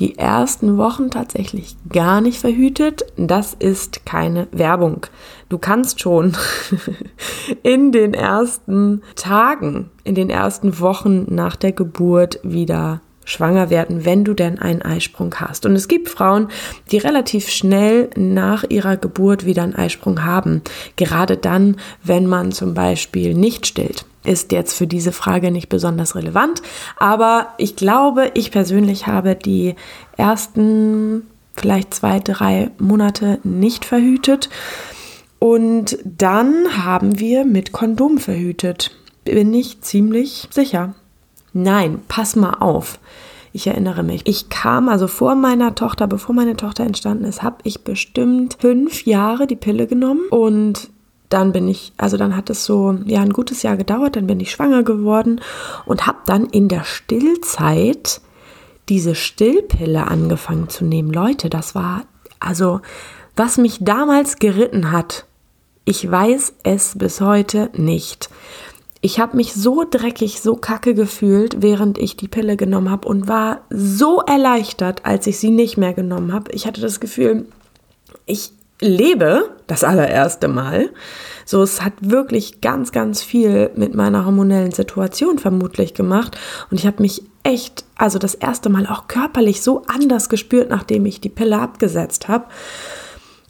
die 0.00 0.18
ersten 0.18 0.78
Wochen 0.78 1.10
tatsächlich 1.10 1.76
gar 1.90 2.20
nicht 2.20 2.40
verhütet. 2.40 3.04
Das 3.16 3.54
ist 3.54 4.04
keine 4.04 4.48
Werbung. 4.50 5.06
Du 5.48 5.58
kannst 5.58 6.00
schon 6.00 6.36
in 7.62 7.92
den 7.92 8.14
ersten 8.14 9.02
Tagen, 9.14 9.90
in 10.02 10.16
den 10.16 10.30
ersten 10.30 10.80
Wochen 10.80 11.32
nach 11.32 11.54
der 11.54 11.70
Geburt 11.70 12.40
wieder 12.42 13.00
schwanger 13.28 13.70
werden, 13.70 14.04
wenn 14.04 14.24
du 14.24 14.34
denn 14.34 14.58
einen 14.58 14.82
Eisprung 14.82 15.34
hast. 15.36 15.66
Und 15.66 15.76
es 15.76 15.86
gibt 15.86 16.08
Frauen, 16.08 16.48
die 16.90 16.98
relativ 16.98 17.50
schnell 17.50 18.10
nach 18.16 18.64
ihrer 18.68 18.96
Geburt 18.96 19.44
wieder 19.44 19.62
einen 19.62 19.74
Eisprung 19.74 20.24
haben. 20.24 20.62
Gerade 20.96 21.36
dann, 21.36 21.76
wenn 22.02 22.26
man 22.26 22.52
zum 22.52 22.74
Beispiel 22.74 23.34
nicht 23.34 23.66
stillt 23.66 24.04
ist 24.24 24.52
jetzt 24.52 24.74
für 24.74 24.86
diese 24.86 25.12
Frage 25.12 25.50
nicht 25.50 25.70
besonders 25.70 26.14
relevant. 26.14 26.60
Aber 26.98 27.54
ich 27.56 27.76
glaube, 27.76 28.30
ich 28.34 28.50
persönlich 28.50 29.06
habe 29.06 29.34
die 29.34 29.74
ersten 30.18 31.22
vielleicht 31.54 31.94
zwei, 31.94 32.18
drei 32.18 32.70
Monate 32.78 33.38
nicht 33.42 33.86
verhütet. 33.86 34.50
Und 35.38 35.98
dann 36.04 36.84
haben 36.84 37.18
wir 37.18 37.44
mit 37.44 37.72
Kondom 37.72 38.18
verhütet. 38.18 38.90
Bin 39.24 39.54
ich 39.54 39.80
ziemlich 39.80 40.48
sicher. 40.50 40.94
Nein, 41.62 42.02
pass 42.06 42.36
mal 42.36 42.54
auf. 42.60 43.00
Ich 43.52 43.66
erinnere 43.66 44.04
mich. 44.04 44.22
Ich 44.26 44.48
kam 44.48 44.88
also 44.88 45.08
vor 45.08 45.34
meiner 45.34 45.74
Tochter, 45.74 46.06
bevor 46.06 46.34
meine 46.34 46.56
Tochter 46.56 46.84
entstanden 46.84 47.24
ist, 47.24 47.42
habe 47.42 47.56
ich 47.64 47.82
bestimmt 47.82 48.58
fünf 48.60 49.04
Jahre 49.06 49.48
die 49.48 49.56
Pille 49.56 49.88
genommen 49.88 50.20
und 50.30 50.90
dann 51.30 51.52
bin 51.52 51.66
ich, 51.66 51.92
also 51.96 52.16
dann 52.16 52.36
hat 52.36 52.48
es 52.48 52.64
so 52.64 52.96
ja 53.06 53.20
ein 53.20 53.32
gutes 53.32 53.62
Jahr 53.62 53.76
gedauert, 53.76 54.14
dann 54.14 54.28
bin 54.28 54.38
ich 54.38 54.52
schwanger 54.52 54.84
geworden 54.84 55.40
und 55.84 56.06
habe 56.06 56.18
dann 56.26 56.46
in 56.46 56.68
der 56.68 56.84
Stillzeit 56.84 58.20
diese 58.88 59.16
Stillpille 59.16 60.06
angefangen 60.06 60.68
zu 60.68 60.84
nehmen. 60.84 61.12
Leute, 61.12 61.50
das 61.50 61.74
war 61.74 62.04
also 62.38 62.80
was 63.34 63.58
mich 63.58 63.78
damals 63.80 64.38
geritten 64.38 64.92
hat. 64.92 65.26
Ich 65.84 66.08
weiß 66.08 66.54
es 66.62 66.96
bis 66.98 67.20
heute 67.20 67.70
nicht. 67.74 68.30
Ich 69.00 69.20
habe 69.20 69.36
mich 69.36 69.54
so 69.54 69.84
dreckig, 69.88 70.40
so 70.40 70.56
kacke 70.56 70.94
gefühlt, 70.94 71.62
während 71.62 71.98
ich 71.98 72.16
die 72.16 72.28
Pille 72.28 72.56
genommen 72.56 72.90
habe 72.90 73.06
und 73.06 73.28
war 73.28 73.60
so 73.70 74.20
erleichtert, 74.20 75.04
als 75.04 75.26
ich 75.26 75.38
sie 75.38 75.50
nicht 75.50 75.76
mehr 75.76 75.94
genommen 75.94 76.32
habe. 76.32 76.50
Ich 76.52 76.66
hatte 76.66 76.80
das 76.80 76.98
Gefühl, 76.98 77.46
ich 78.26 78.50
lebe 78.80 79.50
das 79.66 79.84
allererste 79.84 80.48
Mal. 80.48 80.90
So, 81.44 81.62
es 81.62 81.82
hat 81.82 81.94
wirklich 82.00 82.60
ganz, 82.60 82.92
ganz 82.92 83.22
viel 83.22 83.70
mit 83.74 83.94
meiner 83.94 84.24
hormonellen 84.24 84.72
Situation 84.72 85.38
vermutlich 85.38 85.94
gemacht. 85.94 86.36
Und 86.70 86.78
ich 86.78 86.86
habe 86.86 87.02
mich 87.02 87.22
echt, 87.42 87.84
also 87.96 88.18
das 88.18 88.34
erste 88.34 88.68
Mal 88.68 88.86
auch 88.86 89.08
körperlich 89.08 89.62
so 89.62 89.82
anders 89.86 90.28
gespürt, 90.28 90.70
nachdem 90.70 91.06
ich 91.06 91.20
die 91.20 91.28
Pille 91.28 91.58
abgesetzt 91.58 92.28
habe. 92.28 92.46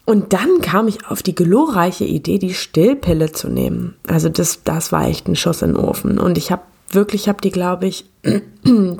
Und 0.09 0.33
dann 0.33 0.61
kam 0.61 0.87
ich 0.87 1.05
auf 1.05 1.21
die 1.21 1.35
glorreiche 1.35 2.03
Idee, 2.03 2.39
die 2.39 2.55
Stillpille 2.55 3.31
zu 3.31 3.47
nehmen. 3.47 3.93
Also 4.07 4.27
das, 4.27 4.63
das 4.63 4.91
war 4.91 5.07
echt 5.07 5.27
ein 5.27 5.35
Schuss 5.35 5.61
in 5.61 5.75
den 5.75 5.77
Ofen. 5.77 6.17
Und 6.17 6.39
ich 6.39 6.51
habe 6.51 6.63
wirklich, 6.89 7.21
ich 7.21 7.29
habe 7.29 7.41
die, 7.41 7.51
glaube 7.51 7.85
ich, 7.85 8.05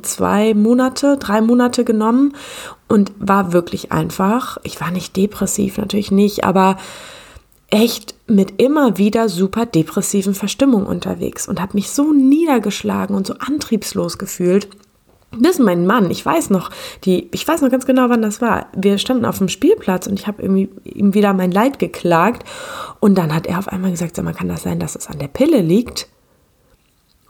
zwei 0.04 0.54
Monate, 0.54 1.18
drei 1.18 1.42
Monate 1.42 1.84
genommen 1.84 2.36
und 2.88 3.12
war 3.18 3.54
wirklich 3.54 3.92
einfach, 3.92 4.60
ich 4.62 4.80
war 4.82 4.92
nicht 4.92 5.18
depressiv, 5.18 5.80
natürlich 5.80 6.12
nicht, 6.12 6.44
aber 6.44 6.78
echt 7.72 8.14
mit 8.28 8.62
immer 8.62 9.00
wieder 9.00 9.30
super 9.30 9.66
depressiven 9.66 10.36
Verstimmungen 10.36 10.86
unterwegs 10.86 11.48
und 11.48 11.60
habe 11.60 11.74
mich 11.74 11.90
so 11.90 12.14
niedergeschlagen 12.14 13.16
und 13.16 13.26
so 13.26 13.34
antriebslos 13.40 14.20
gefühlt. 14.20 14.68
Bis 15.32 15.60
mein 15.60 15.86
Mann, 15.86 16.10
ich 16.10 16.26
weiß 16.26 16.50
noch, 16.50 16.72
die, 17.06 17.30
ich 17.32 17.48
weiß 17.48 17.62
noch 17.62 17.70
ganz 17.70 17.86
genau, 17.86 18.10
wann 18.10 18.24
das 18.24 18.42
war. 18.42 18.68
Wir 18.76 18.98
standen 18.98 19.26
auf 19.26 19.38
dem 19.38 19.48
Spielplatz 19.48 20.08
und 20.08 20.20
ich 20.20 20.26
habe 20.26 20.42
ihm 20.42 21.14
wieder 21.14 21.34
mein 21.34 21.52
Leid 21.52 21.78
geklagt. 21.78 22.48
Und 23.00 23.16
dann 23.18 23.34
hat 23.34 23.46
er 23.46 23.60
auf 23.60 23.68
einmal 23.68 23.92
gesagt, 23.92 24.16
sag 24.16 24.26
mal, 24.26 24.34
kann 24.34 24.50
das 24.50 24.64
sein, 24.64 24.80
dass 24.80 24.96
es 24.96 25.08
an 25.08 25.20
der 25.20 25.28
Pille 25.28 25.62
liegt? 25.62 26.08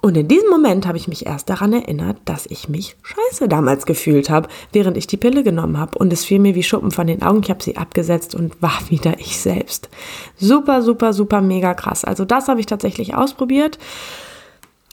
Und 0.01 0.15
in 0.15 0.29
diesem 0.29 0.50
Moment 0.50 0.88
habe 0.88 0.98
ich 0.98 1.10
mich 1.10 1.25
erst 1.25 1.50
daran 1.50 1.74
erinnert, 1.74 2.18
dass 2.24 2.46
ich 2.46 2.70
mich 2.70 2.96
scheiße 3.03 3.50
damals 3.50 3.86
gefühlt 3.86 4.29
habe, 4.29 4.48
während 4.72 4.96
ich 4.96 5.08
die 5.08 5.18
Pille 5.18 5.44
genommen 5.44 5.77
habe. 5.77 5.98
Und 5.98 6.13
es 6.13 6.24
fiel 6.24 6.39
mir 6.39 6.56
wie 6.56 6.63
Schuppen 6.63 6.91
von 6.91 7.06
den 7.06 7.22
Augen. 7.22 7.41
Ich 7.44 7.50
habe 7.50 7.62
sie 7.62 7.75
abgesetzt 7.75 8.34
und 8.34 8.62
war 8.62 8.79
wieder 8.89 9.20
ich 9.20 9.38
selbst. 9.38 9.89
Super, 10.38 10.82
super, 10.82 11.12
super, 11.12 11.41
mega 11.41 11.74
krass. 11.74 12.06
Also 12.06 12.24
das 12.24 12.48
habe 12.48 12.62
ich 12.62 12.65
tatsächlich 12.65 13.15
ausprobiert. 13.15 13.77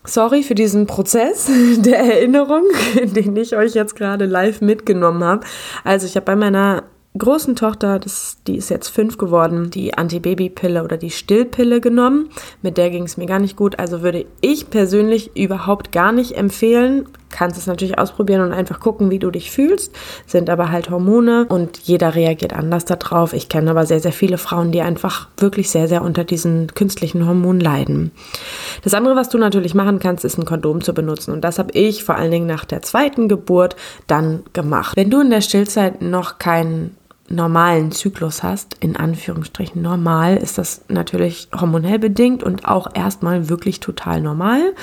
Sorry 0.07 0.43
für 0.43 0.55
diesen 0.55 0.87
Prozess 0.87 1.51
der 1.79 1.99
Erinnerung, 1.99 2.63
den 3.05 3.37
ich 3.37 3.57
euch 3.57 3.75
jetzt 3.75 3.97
gerade 3.97 4.27
live 4.27 4.61
mitgenommen 4.61 5.25
habe. 5.25 5.47
Also 5.85 6.07
ich 6.07 6.17
habe 6.17 6.27
bei 6.27 6.37
meiner 6.37 6.85
großen 7.19 7.57
Tochter, 7.57 7.99
das, 7.99 8.39
die 8.47 8.57
ist 8.57 8.69
jetzt 8.69 8.89
fünf 8.89 9.19
geworden, 9.19 9.71
die 9.71 9.95
Antibabypille 9.95 10.85
oder 10.85 10.97
die 10.97 11.11
Stillpille 11.11 11.81
genommen. 11.81 12.29
Mit 12.63 12.77
der 12.77 12.91
ging 12.91 13.05
es 13.05 13.17
mir 13.17 13.27
gar 13.27 13.39
nicht 13.39 13.57
gut. 13.57 13.79
Also 13.79 14.03
würde 14.03 14.27
ich 14.41 14.71
persönlich 14.71 15.37
überhaupt 15.37 15.93
gar 15.93 16.13
nicht 16.13 16.33
empfehlen. 16.37 17.07
Kannst 17.31 17.59
es 17.59 17.67
natürlich 17.67 17.99
ausprobieren 17.99 18.41
und 18.41 18.53
einfach 18.53 18.81
gucken, 18.81 19.11
wie 19.11 19.19
du 19.19 19.31
dich 19.31 19.51
fühlst. 19.51 19.95
Sind 20.27 20.49
aber 20.49 20.71
halt 20.71 20.91
Hormone 20.91 21.47
und 21.49 21.79
jeder 21.79 22.15
reagiert 22.15 22.53
anders 22.53 22.85
darauf. 22.85 23.33
Ich 23.33 23.49
kenne 23.49 23.71
aber 23.71 23.87
sehr, 23.87 24.01
sehr 24.01 24.13
viele 24.13 24.39
Frauen, 24.39 24.73
die 24.73 24.81
einfach 24.81 25.29
wirklich 25.37 25.71
sehr, 25.71 25.89
sehr 25.89 26.03
unter 26.03 26.25
diesen 26.25 26.75
künstlichen 26.75 27.27
Hormonen 27.27 27.61
leiden. 27.61 28.13
Das 28.83 28.95
andere, 28.95 29.17
was 29.17 29.29
du 29.29 29.39
natürlich 29.39 29.75
machen 29.75 29.99
kannst, 29.99 30.25
ist 30.25 30.39
ein 30.39 30.45
Kondom 30.45 30.83
zu 30.83 30.95
benutzen. 30.95 31.33
Und 31.33 31.43
das 31.43 31.59
habe 31.59 31.73
ich 31.73 32.05
vor 32.05 32.15
allen 32.15 32.31
Dingen 32.31 32.47
nach 32.47 32.65
der 32.65 32.83
zweiten 32.83 33.29
Geburt 33.29 33.77
dann 34.07 34.45
gemacht. 34.53 34.97
Wenn 34.97 35.11
du 35.11 35.21
in 35.21 35.31
der 35.31 35.41
Stillzeit 35.41 36.03
noch 36.03 36.39
keinen 36.39 36.97
normalen 37.29 37.93
Zyklus 37.93 38.43
hast, 38.43 38.77
in 38.81 38.97
Anführungsstrichen 38.97 39.83
normal, 39.83 40.37
ist 40.37 40.59
das 40.59 40.83
natürlich 40.89 41.49
hormonell 41.59 41.99
bedingt 41.99 42.43
und 42.43 42.67
auch 42.67 42.89
erstmal 42.95 43.49
wirklich 43.49 43.81
total 43.81 44.21
normal. 44.21 44.75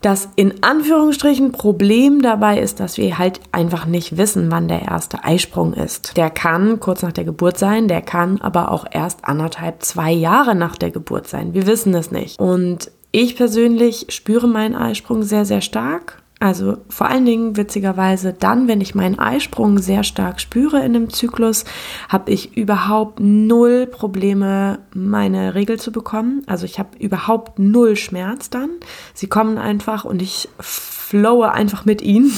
Das 0.00 0.28
in 0.36 0.64
Anführungsstrichen 0.64 1.52
Problem 1.52 2.22
dabei 2.22 2.58
ist, 2.58 2.80
dass 2.80 2.98
wir 2.98 3.18
halt 3.18 3.40
einfach 3.52 3.86
nicht 3.86 4.16
wissen, 4.16 4.50
wann 4.50 4.68
der 4.68 4.82
erste 4.82 5.22
Eisprung 5.22 5.74
ist. 5.74 6.16
Der 6.16 6.30
kann 6.30 6.80
kurz 6.80 7.02
nach 7.02 7.12
der 7.12 7.24
Geburt 7.24 7.58
sein, 7.58 7.86
der 7.88 8.02
kann 8.02 8.40
aber 8.40 8.70
auch 8.70 8.84
erst 8.90 9.24
anderthalb, 9.24 9.82
zwei 9.82 10.10
Jahre 10.10 10.54
nach 10.54 10.76
der 10.76 10.90
Geburt 10.90 11.28
sein. 11.28 11.54
Wir 11.54 11.66
wissen 11.66 11.94
es 11.94 12.10
nicht. 12.10 12.40
Und 12.40 12.90
ich 13.12 13.36
persönlich 13.36 14.06
spüre 14.08 14.48
meinen 14.48 14.74
Eisprung 14.74 15.22
sehr, 15.22 15.44
sehr 15.44 15.60
stark 15.60 16.21
also 16.42 16.78
vor 16.88 17.08
allen 17.08 17.24
Dingen 17.24 17.56
witzigerweise 17.56 18.32
dann, 18.32 18.66
wenn 18.66 18.80
ich 18.80 18.96
meinen 18.96 19.16
Eisprung 19.16 19.78
sehr 19.78 20.02
stark 20.02 20.40
spüre 20.40 20.78
in 20.78 20.96
einem 20.96 21.08
Zyklus, 21.08 21.64
habe 22.08 22.32
ich 22.32 22.56
überhaupt 22.56 23.20
null 23.20 23.86
Probleme, 23.86 24.80
meine 24.92 25.54
Regel 25.54 25.78
zu 25.78 25.92
bekommen. 25.92 26.42
Also 26.46 26.64
ich 26.64 26.80
habe 26.80 26.98
überhaupt 26.98 27.60
null 27.60 27.94
Schmerz 27.94 28.50
dann. 28.50 28.70
Sie 29.14 29.28
kommen 29.28 29.56
einfach 29.56 30.04
und 30.04 30.20
ich 30.20 30.48
flowe 30.58 31.52
einfach 31.52 31.84
mit 31.84 32.02
ihnen. 32.02 32.32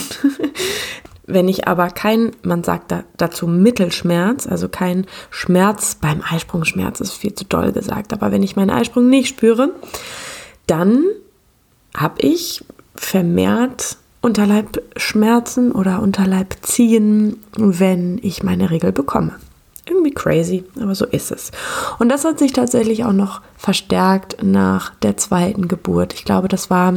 Wenn 1.26 1.49
ich 1.49 1.66
aber 1.66 1.88
kein, 1.88 2.32
man 2.42 2.62
sagt 2.62 2.92
da, 2.92 3.04
dazu 3.16 3.46
Mittelschmerz, 3.46 4.46
also 4.46 4.68
kein 4.68 5.06
Schmerz 5.30 5.94
beim 5.94 6.20
Eisprungschmerz, 6.20 7.00
ist 7.00 7.14
viel 7.14 7.34
zu 7.34 7.46
doll 7.46 7.73
gesagt, 7.73 8.12
aber 8.12 8.30
wenn 8.30 8.42
ich 8.42 8.54
meinen 8.54 8.68
Eisprung 8.68 9.08
nicht 9.08 9.28
spüre, 9.28 9.70
dann 10.66 11.04
habe 11.96 12.20
ich 12.20 12.62
vermehrt 12.95 13.97
Unterleibschmerzen 14.21 15.73
oder 15.73 16.01
Unterleibziehen, 16.01 17.43
wenn 17.57 18.19
ich 18.23 18.43
meine 18.43 18.71
Regel 18.71 18.93
bekomme. 18.93 19.33
Irgendwie 19.87 20.13
crazy, 20.13 20.65
aber 20.81 20.95
so 20.95 21.05
ist 21.05 21.31
es. 21.31 21.51
Und 21.99 22.09
das 22.09 22.25
hat 22.25 22.39
sich 22.39 22.53
tatsächlich 22.53 23.05
auch 23.05 23.13
noch 23.13 23.43
verstärkt 23.59 24.43
nach 24.43 24.95
der 25.03 25.19
zweiten 25.19 25.69
Geburt. 25.69 26.15
Ich 26.15 26.25
glaube, 26.25 26.49
das 26.49 26.71
war 26.71 26.95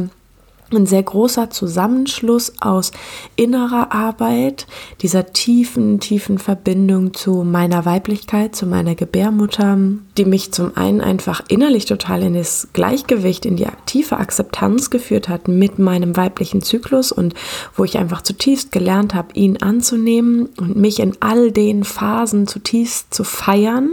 ein 0.72 0.86
sehr 0.86 1.02
großer 1.02 1.50
Zusammenschluss 1.50 2.52
aus 2.60 2.92
innerer 3.36 3.92
Arbeit, 3.92 4.66
dieser 5.00 5.32
tiefen, 5.32 6.00
tiefen 6.00 6.38
Verbindung 6.38 7.14
zu 7.14 7.42
meiner 7.42 7.84
Weiblichkeit, 7.84 8.54
zu 8.54 8.66
meiner 8.66 8.94
Gebärmutter, 8.94 9.78
die 10.16 10.24
mich 10.24 10.52
zum 10.52 10.76
einen 10.76 11.00
einfach 11.00 11.42
innerlich 11.48 11.86
total 11.86 12.22
in 12.22 12.34
das 12.34 12.68
Gleichgewicht, 12.72 13.46
in 13.46 13.56
die 13.56 13.66
tiefe 13.86 14.18
Akzeptanz 14.18 14.90
geführt 14.90 15.28
hat 15.28 15.48
mit 15.48 15.78
meinem 15.78 16.16
weiblichen 16.16 16.60
Zyklus 16.60 17.12
und 17.12 17.34
wo 17.74 17.84
ich 17.84 17.98
einfach 17.98 18.22
zutiefst 18.22 18.70
gelernt 18.72 19.14
habe, 19.14 19.32
ihn 19.34 19.58
anzunehmen 19.58 20.50
und 20.58 20.76
mich 20.76 21.00
in 21.00 21.16
all 21.20 21.50
den 21.50 21.84
Phasen 21.84 22.46
zutiefst 22.46 23.14
zu 23.14 23.24
feiern. 23.24 23.90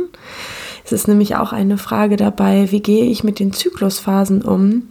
Es 0.83 0.91
ist 0.91 1.07
nämlich 1.07 1.35
auch 1.35 1.51
eine 1.51 1.77
Frage 1.77 2.15
dabei, 2.15 2.71
wie 2.71 2.81
gehe 2.81 3.05
ich 3.05 3.23
mit 3.23 3.39
den 3.39 3.53
Zyklusphasen 3.53 4.43
um? 4.43 4.83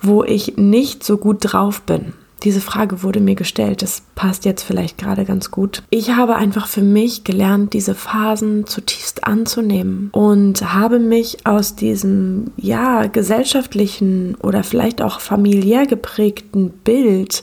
Wo 0.00 0.24
ich 0.24 0.56
nicht 0.56 1.04
so 1.04 1.16
gut 1.16 1.38
drauf 1.40 1.82
bin. 1.82 2.12
Diese 2.42 2.60
Frage 2.60 3.02
wurde 3.02 3.20
mir 3.20 3.34
gestellt, 3.34 3.80
das 3.80 4.02
passt 4.14 4.44
jetzt 4.44 4.62
vielleicht 4.62 4.98
gerade 4.98 5.24
ganz 5.24 5.50
gut. 5.50 5.82
Ich 5.88 6.10
habe 6.10 6.36
einfach 6.36 6.66
für 6.66 6.82
mich 6.82 7.24
gelernt, 7.24 7.72
diese 7.72 7.94
Phasen 7.94 8.66
zutiefst 8.66 9.24
anzunehmen 9.24 10.10
und 10.12 10.74
habe 10.74 10.98
mich 10.98 11.46
aus 11.46 11.76
diesem, 11.76 12.52
ja, 12.56 13.06
gesellschaftlichen 13.06 14.34
oder 14.42 14.64
vielleicht 14.64 15.00
auch 15.00 15.20
familiär 15.20 15.86
geprägten 15.86 16.70
Bild, 16.70 17.42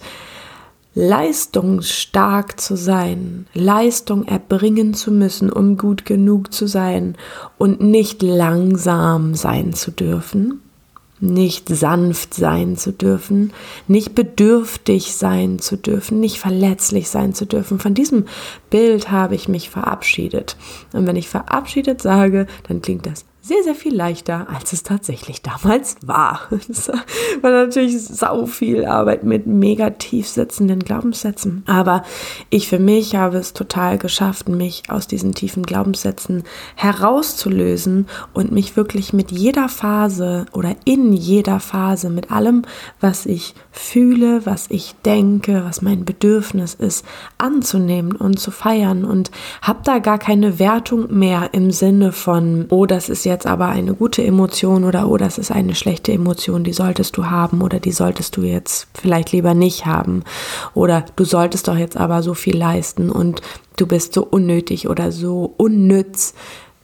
leistungsstark 0.95 2.59
zu 2.61 2.77
sein, 2.77 3.47
Leistung 3.55 4.25
erbringen 4.25 4.93
zu 4.93 5.11
müssen, 5.11 5.51
um 5.51 5.75
gut 5.75 6.05
genug 6.05 6.53
zu 6.53 6.67
sein 6.67 7.15
und 7.57 7.81
nicht 7.81 8.21
langsam 8.21 9.33
sein 9.33 9.73
zu 9.73 9.89
dürfen, 9.89 10.61
nicht 11.23 11.69
sanft 11.69 12.33
sein 12.33 12.75
zu 12.75 12.91
dürfen, 12.91 13.53
nicht 13.87 14.13
bedürftig 14.13 15.15
sein 15.15 15.59
zu 15.59 15.77
dürfen, 15.77 16.19
nicht 16.19 16.37
verletzlich 16.37 17.09
sein 17.09 17.33
zu 17.33 17.45
dürfen. 17.45 17.79
Von 17.79 17.93
diesem 17.93 18.25
Bild 18.69 19.09
habe 19.09 19.35
ich 19.35 19.47
mich 19.47 19.69
verabschiedet. 19.69 20.57
Und 20.91 21.07
wenn 21.07 21.15
ich 21.15 21.29
verabschiedet 21.29 22.01
sage, 22.01 22.45
dann 22.67 22.81
klingt 22.81 23.05
das 23.05 23.25
sehr, 23.45 23.61
sehr 23.61 23.75
viel 23.75 23.93
leichter, 23.93 24.47
als 24.49 24.71
es 24.71 24.83
tatsächlich 24.83 25.41
damals 25.41 25.97
war. 26.05 26.47
Das 26.65 26.87
war 27.41 27.51
natürlich 27.51 28.01
sau 28.01 28.45
viel 28.45 28.85
Arbeit 28.85 29.25
mit 29.25 29.45
mega 29.47 29.89
tief 29.89 30.29
sitzenden 30.29 30.79
Glaubenssätzen. 30.79 31.63
Aber 31.67 32.03
ich 32.49 32.69
für 32.69 32.79
mich 32.79 33.15
habe 33.15 33.37
es 33.37 33.51
total 33.51 33.97
geschafft, 33.97 34.47
mich 34.47 34.83
aus 34.87 35.07
diesen 35.07 35.33
tiefen 35.33 35.63
Glaubenssätzen 35.63 36.43
herauszulösen 36.75 38.07
und 38.33 38.53
mich 38.53 38.77
wirklich 38.77 39.11
mit 39.11 39.31
jeder 39.31 39.67
Phase 39.67 40.45
oder 40.53 40.75
in 40.85 41.11
jeder 41.11 41.59
Phase, 41.59 42.09
mit 42.09 42.31
allem, 42.31 42.61
was 43.01 43.25
ich 43.25 43.55
fühle, 43.71 44.45
was 44.45 44.67
ich 44.69 44.95
denke, 45.05 45.63
was 45.65 45.81
mein 45.81 46.05
Bedürfnis 46.05 46.75
ist, 46.75 47.05
anzunehmen 47.37 48.15
und 48.15 48.39
zu 48.39 48.51
feiern 48.51 49.03
und 49.03 49.31
habe 49.61 49.81
da 49.83 49.99
gar 49.99 50.17
keine 50.17 50.59
Wertung 50.59 51.13
mehr 51.17 51.49
im 51.51 51.71
Sinne 51.71 52.13
von, 52.13 52.67
oh, 52.69 52.85
das 52.85 53.09
ist 53.09 53.25
jetzt 53.33 53.47
aber 53.47 53.67
eine 53.67 53.93
gute 53.93 54.23
Emotion 54.23 54.83
oder 54.83 55.09
oh, 55.09 55.17
das 55.17 55.37
ist 55.37 55.51
eine 55.51 55.75
schlechte 55.75 56.11
Emotion, 56.11 56.63
die 56.63 56.73
solltest 56.73 57.17
du 57.17 57.25
haben 57.25 57.61
oder 57.61 57.79
die 57.79 57.91
solltest 57.91 58.37
du 58.37 58.41
jetzt 58.41 58.87
vielleicht 58.93 59.31
lieber 59.31 59.53
nicht 59.53 59.85
haben 59.85 60.23
oder 60.73 61.05
du 61.15 61.25
solltest 61.25 61.67
doch 61.67 61.77
jetzt 61.77 61.97
aber 61.97 62.23
so 62.23 62.33
viel 62.33 62.57
leisten 62.57 63.09
und 63.09 63.41
du 63.75 63.87
bist 63.87 64.13
so 64.13 64.23
unnötig 64.23 64.87
oder 64.87 65.11
so 65.11 65.53
unnütz 65.57 66.33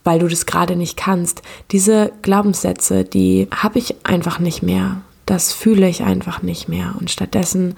weil 0.06 0.20
du 0.20 0.27
das 0.27 0.46
gerade 0.46 0.77
nicht 0.77 0.96
kannst. 0.96 1.41
Diese 1.72 2.13
Glaubenssätze, 2.22 3.03
die 3.03 3.48
habe 3.51 3.77
ich 3.77 3.96
einfach 4.06 4.39
nicht 4.39 4.63
mehr 4.63 5.01
das 5.29 5.53
fühle 5.53 5.88
ich 5.88 6.03
einfach 6.03 6.41
nicht 6.41 6.68
mehr. 6.70 6.96
Und 7.00 7.12
stattdessen 7.12 7.75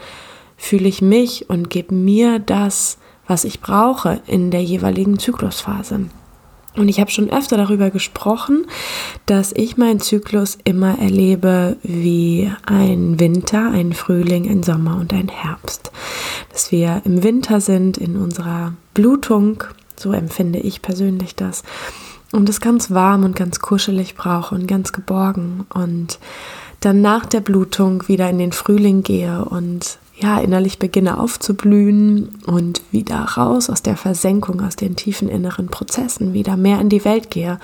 fühle 0.56 0.88
ich 0.88 1.02
mich 1.02 1.50
und 1.50 1.70
gebe 1.70 1.94
mir 1.94 2.40
das, 2.40 2.98
was 3.28 3.44
ich 3.44 3.60
brauche 3.60 4.22
in 4.26 4.52
der 4.52 4.64
jeweiligen 4.64 5.20
Zyklusphase. 5.20 6.06
Und 6.76 6.88
ich 6.88 7.00
habe 7.02 7.12
schon 7.12 7.30
öfter 7.30 7.58
darüber 7.58 7.90
gesprochen, 7.90 8.66
dass 9.26 9.52
ich 9.52 9.76
meinen 9.76 10.00
Zyklus 10.00 10.58
immer 10.64 11.00
erlebe 11.00 11.76
wie 11.84 12.52
ein 12.66 13.20
Winter, 13.20 13.72
ein 13.72 13.92
Frühling, 13.94 14.50
ein 14.50 14.64
Sommer 14.64 14.98
und 14.98 15.12
ein 15.12 15.28
Herbst. 15.28 15.92
Dass 16.52 16.72
wir 16.72 17.02
im 17.04 17.24
Winter 17.24 17.60
sind 17.60 17.98
in 17.98 18.16
unserer 18.16 18.74
Blutung, 18.94 19.64
so 19.98 20.14
empfinde 20.14 20.60
ich 20.60 20.82
persönlich 20.82 21.36
das, 21.36 21.64
und 22.32 22.48
es 22.48 22.62
ganz 22.62 22.92
warm 22.92 23.26
und 23.26 23.36
ganz 23.36 23.60
kuschelig 23.60 24.16
brauche 24.16 24.56
und 24.56 24.66
ganz 24.66 24.94
geborgen. 24.94 25.66
Und 25.74 26.20
dann 26.80 27.02
nach 27.02 27.26
der 27.26 27.42
Blutung 27.42 28.08
wieder 28.08 28.30
in 28.30 28.40
den 28.40 28.54
Frühling 28.54 29.04
gehe 29.04 29.44
und 29.44 30.00
ja, 30.22 30.40
innerlich 30.40 30.78
beginne 30.78 31.20
aufzublühen 31.20 32.38
und 32.46 32.82
wieder 32.92 33.18
raus 33.20 33.70
aus 33.70 33.82
der 33.82 33.98
Versenkung, 33.98 34.62
aus 34.62 34.76
den 34.76 34.96
tiefen 34.96 35.30
inneren 35.30 35.68
Prozessen, 35.68 36.34
wieder 36.34 36.58
mehr 36.58 36.80
in 36.80 36.90
die 36.90 37.04
Welt 37.06 37.32
gehe. 37.32 37.60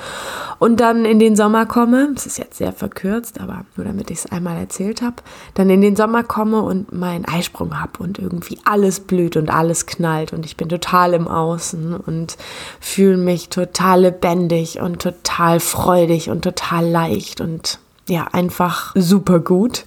Und 0.57 0.79
dann 0.79 1.05
in 1.05 1.19
den 1.19 1.35
Sommer 1.35 1.67
komme, 1.67 2.09
das 2.15 2.25
ist 2.25 2.39
jetzt 2.39 2.57
sehr 2.57 2.73
verkürzt, 2.73 3.39
aber 3.39 3.65
nur 3.75 3.85
damit 3.85 4.09
ich 4.09 4.19
es 4.19 4.31
einmal 4.31 4.57
erzählt 4.57 5.03
habe, 5.03 5.17
dann 5.53 5.69
in 5.69 5.81
den 5.81 5.95
Sommer 5.95 6.23
komme 6.23 6.61
und 6.63 6.91
meinen 6.91 7.25
Eisprung 7.25 7.79
habe 7.79 8.01
und 8.01 8.17
irgendwie 8.17 8.57
alles 8.65 9.01
blüht 9.01 9.37
und 9.37 9.49
alles 9.49 9.85
knallt 9.85 10.33
und 10.33 10.45
ich 10.45 10.57
bin 10.57 10.69
total 10.69 11.13
im 11.13 11.27
Außen 11.27 11.95
und 11.95 12.37
fühle 12.79 13.17
mich 13.17 13.49
total 13.49 14.01
lebendig 14.01 14.81
und 14.81 14.99
total 14.99 15.59
freudig 15.59 16.29
und 16.29 16.41
total 16.41 16.87
leicht 16.87 17.39
und 17.39 17.79
ja, 18.09 18.25
einfach 18.31 18.93
super 18.95 19.39
gut. 19.39 19.85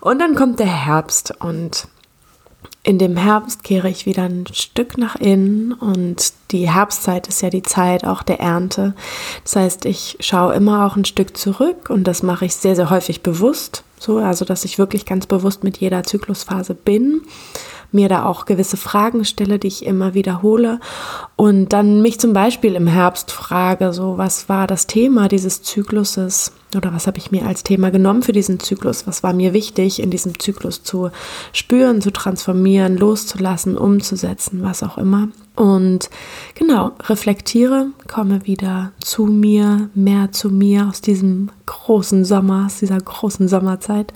Und 0.00 0.18
dann 0.18 0.34
kommt 0.34 0.58
der 0.58 0.66
Herbst 0.66 1.34
und 1.40 1.88
in 2.82 2.98
dem 2.98 3.16
Herbst 3.16 3.62
kehre 3.62 3.90
ich 3.90 4.06
wieder 4.06 4.22
ein 4.22 4.46
Stück 4.52 4.96
nach 4.96 5.16
innen 5.16 5.72
und 5.72 6.32
die 6.50 6.70
Herbstzeit 6.70 7.28
ist 7.28 7.42
ja 7.42 7.50
die 7.50 7.62
Zeit 7.62 8.04
auch 8.04 8.22
der 8.22 8.40
Ernte. 8.40 8.94
Das 9.44 9.56
heißt, 9.56 9.84
ich 9.84 10.16
schaue 10.20 10.54
immer 10.54 10.86
auch 10.86 10.96
ein 10.96 11.04
Stück 11.04 11.36
zurück 11.36 11.90
und 11.90 12.04
das 12.04 12.22
mache 12.22 12.46
ich 12.46 12.54
sehr, 12.54 12.76
sehr 12.76 12.88
häufig 12.88 13.22
bewusst. 13.22 13.84
So, 13.98 14.16
also 14.16 14.46
dass 14.46 14.64
ich 14.64 14.78
wirklich 14.78 15.04
ganz 15.04 15.26
bewusst 15.26 15.62
mit 15.62 15.76
jeder 15.76 16.04
Zyklusphase 16.04 16.74
bin 16.74 17.20
mir 17.92 18.08
da 18.08 18.24
auch 18.24 18.44
gewisse 18.44 18.76
Fragen 18.76 19.24
stelle, 19.24 19.58
die 19.58 19.68
ich 19.68 19.84
immer 19.84 20.14
wiederhole 20.14 20.80
und 21.36 21.72
dann 21.72 22.02
mich 22.02 22.20
zum 22.20 22.32
Beispiel 22.32 22.74
im 22.74 22.86
Herbst 22.86 23.30
frage, 23.32 23.92
so 23.92 24.18
was 24.18 24.48
war 24.48 24.66
das 24.66 24.86
Thema 24.86 25.28
dieses 25.28 25.62
Zykluses 25.62 26.52
oder 26.76 26.92
was 26.92 27.06
habe 27.06 27.18
ich 27.18 27.30
mir 27.30 27.46
als 27.46 27.64
Thema 27.64 27.90
genommen 27.90 28.22
für 28.22 28.32
diesen 28.32 28.60
Zyklus, 28.60 29.06
was 29.06 29.22
war 29.22 29.32
mir 29.32 29.52
wichtig 29.52 30.00
in 30.00 30.10
diesem 30.10 30.38
Zyklus 30.38 30.82
zu 30.82 31.10
spüren, 31.52 32.00
zu 32.00 32.12
transformieren, 32.12 32.96
loszulassen, 32.96 33.76
umzusetzen, 33.76 34.62
was 34.62 34.82
auch 34.82 34.98
immer. 34.98 35.28
Und 35.56 36.10
genau, 36.54 36.92
reflektiere, 37.08 37.88
komme 38.08 38.46
wieder 38.46 38.92
zu 39.00 39.26
mir, 39.26 39.90
mehr 39.94 40.32
zu 40.32 40.48
mir 40.50 40.88
aus 40.88 41.00
diesem 41.00 41.50
großen 41.66 42.24
Sommer, 42.24 42.66
aus 42.66 42.78
dieser 42.78 42.98
großen 42.98 43.48
Sommerzeit. 43.48 44.12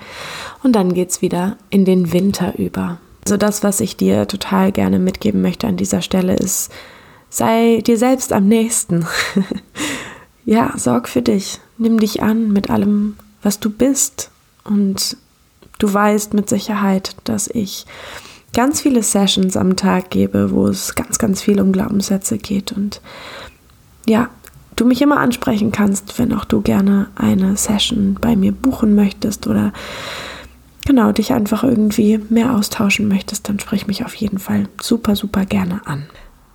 Und 0.63 0.73
dann 0.73 0.95
geht 0.95 1.11
es 1.11 1.23
wieder 1.23 1.57
in 1.71 1.85
den 1.85 2.13
Winter 2.13 2.59
über. 2.59 2.99
Also 3.25 3.37
das, 3.37 3.63
was 3.63 3.81
ich 3.81 3.97
dir 3.97 4.29
total 4.29 4.71
gerne 4.71 4.99
mitgeben 4.99 5.41
möchte 5.41 5.67
an 5.67 5.77
dieser 5.77 6.03
Stelle 6.03 6.35
ist, 6.35 6.71
sei 7.31 7.83
dir 7.85 7.97
selbst 7.97 8.33
am 8.33 8.47
nächsten. 8.47 9.07
ja, 10.45 10.73
sorg 10.77 11.09
für 11.09 11.23
dich. 11.23 11.61
Nimm 11.79 11.99
dich 11.99 12.23
an 12.23 12.53
mit 12.53 12.69
allem, 12.71 13.17
was 13.43 13.61
du 13.61 13.71
bist. 13.71 14.31
Und 14.63 15.17
du 15.79 15.93
weißt 15.93 16.35
mit 16.35 16.49
Sicherheit, 16.51 17.17
dass 17.25 17.49
ich 17.49 17.87
ganz 18.53 18.83
viele 18.83 19.03
Sessions 19.03 19.57
am 19.57 19.77
Tag 19.77 20.11
gebe, 20.11 20.51
wo 20.51 20.67
es 20.69 20.95
ganz, 20.95 21.19
ganz 21.19 21.43
viel 21.43 21.61
um 21.61 21.73
Glaubenssätze 21.73 22.37
geht. 22.37 22.73
Und 22.73 23.01
ja, 24.07 24.29
du 24.77 24.85
mich 24.85 25.01
immer 25.03 25.19
ansprechen 25.19 25.73
kannst, 25.73 26.19
wenn 26.19 26.33
auch 26.33 26.45
du 26.45 26.61
gerne 26.61 27.09
eine 27.17 27.57
Session 27.57 28.17
bei 28.21 28.37
mir 28.37 28.53
buchen 28.53 28.95
möchtest 28.95 29.47
oder 29.47 29.73
genau, 30.85 31.13
dich 31.13 31.33
einfach 31.33 31.65
irgendwie 31.65 32.19
mehr 32.29 32.55
austauschen 32.55 33.09
möchtest, 33.09 33.49
dann 33.49 33.61
sprich 33.61 33.87
mich 33.87 34.05
auf 34.05 34.15
jeden 34.15 34.39
Fall 34.39 34.69
super, 34.81 35.17
super 35.17 35.45
gerne 35.45 35.87
an. 35.87 36.05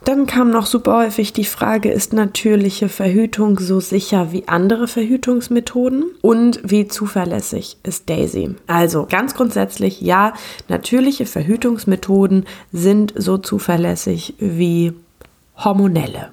Dann 0.06 0.26
kam 0.26 0.50
noch 0.50 0.65
super 0.65 0.98
häufig 0.98 1.34
die 1.34 1.44
Frage, 1.46 1.92
ist 1.92 2.13
natürliche 2.13 2.88
Verhütung 2.89 3.60
so 3.60 3.80
sicher 3.80 4.32
wie 4.32 4.48
andere 4.48 4.88
Verhütungsmethoden 4.88 6.06
und 6.22 6.62
wie 6.63 6.88
zuverlässig 6.88 7.78
ist 7.84 8.10
Daisy? 8.10 8.56
Also 8.65 9.08
ganz 9.10 9.36
grundsätzlich, 9.36 10.00
ja, 10.02 10.34
natürliche 10.70 11.26
Verhütungsmethoden 11.26 12.46
sind 12.72 13.13
so 13.15 13.38
zuverlässig 13.38 14.36
wie 14.39 14.94
hormonelle. 15.58 16.30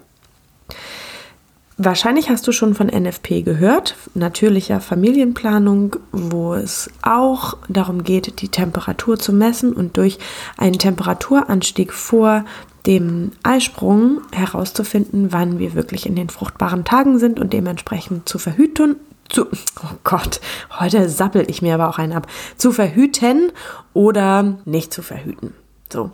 Wahrscheinlich 1.78 2.30
hast 2.30 2.46
du 2.46 2.52
schon 2.52 2.74
von 2.74 2.86
NFP 2.86 3.42
gehört, 3.42 3.96
natürlicher 4.14 4.80
Familienplanung, 4.80 5.96
wo 6.10 6.54
es 6.54 6.88
auch 7.02 7.58
darum 7.68 8.02
geht, 8.02 8.40
die 8.40 8.48
Temperatur 8.48 9.18
zu 9.18 9.34
messen 9.34 9.74
und 9.74 9.98
durch 9.98 10.18
einen 10.56 10.78
Temperaturanstieg 10.78 11.92
vor 11.92 12.46
dem 12.86 13.32
Eisprung 13.42 14.22
herauszufinden, 14.32 15.32
wann 15.34 15.58
wir 15.58 15.74
wirklich 15.74 16.06
in 16.06 16.16
den 16.16 16.30
fruchtbaren 16.30 16.84
Tagen 16.84 17.18
sind 17.18 17.38
und 17.38 17.52
dementsprechend 17.52 18.26
zu 18.26 18.38
verhüten, 18.38 18.96
zu, 19.28 19.46
oh 19.82 19.96
Gott, 20.02 20.40
heute 20.80 21.10
sappel 21.10 21.44
ich 21.50 21.60
mir 21.60 21.74
aber 21.74 21.90
auch 21.90 21.98
einen 21.98 22.14
ab, 22.14 22.26
zu 22.56 22.72
verhüten 22.72 23.52
oder 23.92 24.56
nicht 24.64 24.94
zu 24.94 25.02
verhüten. 25.02 25.52
So. 25.92 26.12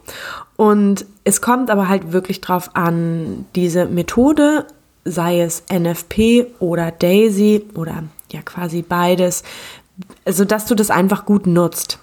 Und 0.56 1.06
es 1.22 1.40
kommt 1.40 1.70
aber 1.70 1.88
halt 1.88 2.12
wirklich 2.12 2.40
drauf 2.40 2.70
an, 2.74 3.46
diese 3.54 3.86
Methode, 3.86 4.66
sei 5.04 5.40
es 5.40 5.64
NFP 5.72 6.46
oder 6.58 6.90
Daisy 6.90 7.64
oder 7.74 8.04
ja 8.30 8.42
quasi 8.42 8.82
beides, 8.82 9.42
also 10.24 10.44
dass 10.44 10.66
du 10.66 10.74
das 10.74 10.90
einfach 10.90 11.24
gut 11.26 11.46
nutzt, 11.46 11.98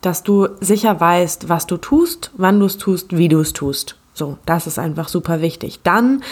dass 0.00 0.22
du 0.22 0.48
sicher 0.60 1.00
weißt, 1.00 1.48
was 1.48 1.66
du 1.66 1.76
tust, 1.76 2.30
wann 2.36 2.60
du 2.60 2.66
es 2.66 2.78
tust, 2.78 3.16
wie 3.16 3.28
du 3.28 3.40
es 3.40 3.52
tust. 3.52 3.96
So, 4.12 4.38
das 4.46 4.66
ist 4.66 4.78
einfach 4.78 5.08
super 5.08 5.40
wichtig. 5.40 5.80
Dann 5.82 6.22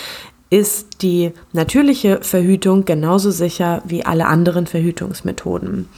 ist 0.51 1.03
die 1.03 1.33
natürliche 1.53 2.21
Verhütung 2.21 2.85
genauso 2.85 3.31
sicher 3.31 3.83
wie 3.87 4.05
alle 4.05 4.27
anderen 4.27 4.67
Verhütungsmethoden. 4.67 5.89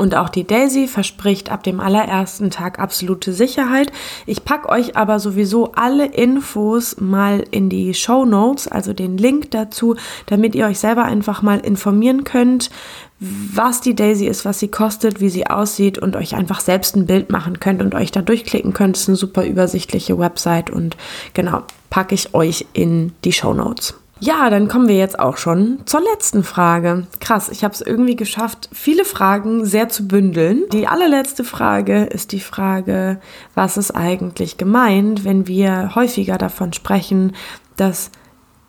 Und 0.00 0.14
auch 0.14 0.30
die 0.30 0.46
Daisy 0.46 0.88
verspricht 0.88 1.52
ab 1.52 1.62
dem 1.62 1.78
allerersten 1.78 2.48
Tag 2.50 2.78
absolute 2.78 3.34
Sicherheit. 3.34 3.92
Ich 4.24 4.46
packe 4.46 4.70
euch 4.70 4.96
aber 4.96 5.20
sowieso 5.20 5.72
alle 5.72 6.06
Infos 6.06 6.98
mal 6.98 7.44
in 7.50 7.68
die 7.68 7.92
Show 7.92 8.24
Notes, 8.24 8.66
also 8.66 8.94
den 8.94 9.18
Link 9.18 9.50
dazu, 9.50 9.96
damit 10.24 10.54
ihr 10.54 10.64
euch 10.64 10.78
selber 10.78 11.04
einfach 11.04 11.42
mal 11.42 11.60
informieren 11.60 12.24
könnt, 12.24 12.70
was 13.18 13.82
die 13.82 13.94
Daisy 13.94 14.24
ist, 14.24 14.46
was 14.46 14.58
sie 14.58 14.68
kostet, 14.68 15.20
wie 15.20 15.28
sie 15.28 15.48
aussieht 15.48 15.98
und 15.98 16.16
euch 16.16 16.34
einfach 16.34 16.60
selbst 16.60 16.96
ein 16.96 17.04
Bild 17.04 17.30
machen 17.30 17.60
könnt 17.60 17.82
und 17.82 17.94
euch 17.94 18.10
da 18.10 18.22
durchklicken 18.22 18.72
könnt. 18.72 18.96
Das 18.96 19.02
ist 19.02 19.08
eine 19.08 19.16
super 19.18 19.44
übersichtliche 19.44 20.18
Website 20.18 20.70
und 20.70 20.96
genau, 21.34 21.60
packe 21.90 22.14
ich 22.14 22.32
euch 22.32 22.64
in 22.72 23.12
die 23.24 23.32
Show 23.32 23.52
Notes. 23.52 23.99
Ja, 24.22 24.50
dann 24.50 24.68
kommen 24.68 24.86
wir 24.86 24.98
jetzt 24.98 25.18
auch 25.18 25.38
schon 25.38 25.80
zur 25.86 26.02
letzten 26.02 26.44
Frage. 26.44 27.06
Krass, 27.20 27.48
ich 27.48 27.64
habe 27.64 27.72
es 27.72 27.80
irgendwie 27.80 28.16
geschafft, 28.16 28.68
viele 28.70 29.06
Fragen 29.06 29.64
sehr 29.64 29.88
zu 29.88 30.06
bündeln. 30.06 30.64
Die 30.72 30.86
allerletzte 30.86 31.42
Frage 31.42 32.04
ist 32.04 32.32
die 32.32 32.40
Frage, 32.40 33.18
was 33.54 33.78
ist 33.78 33.92
eigentlich 33.92 34.58
gemeint, 34.58 35.24
wenn 35.24 35.46
wir 35.46 35.94
häufiger 35.94 36.36
davon 36.36 36.74
sprechen, 36.74 37.32
dass 37.76 38.10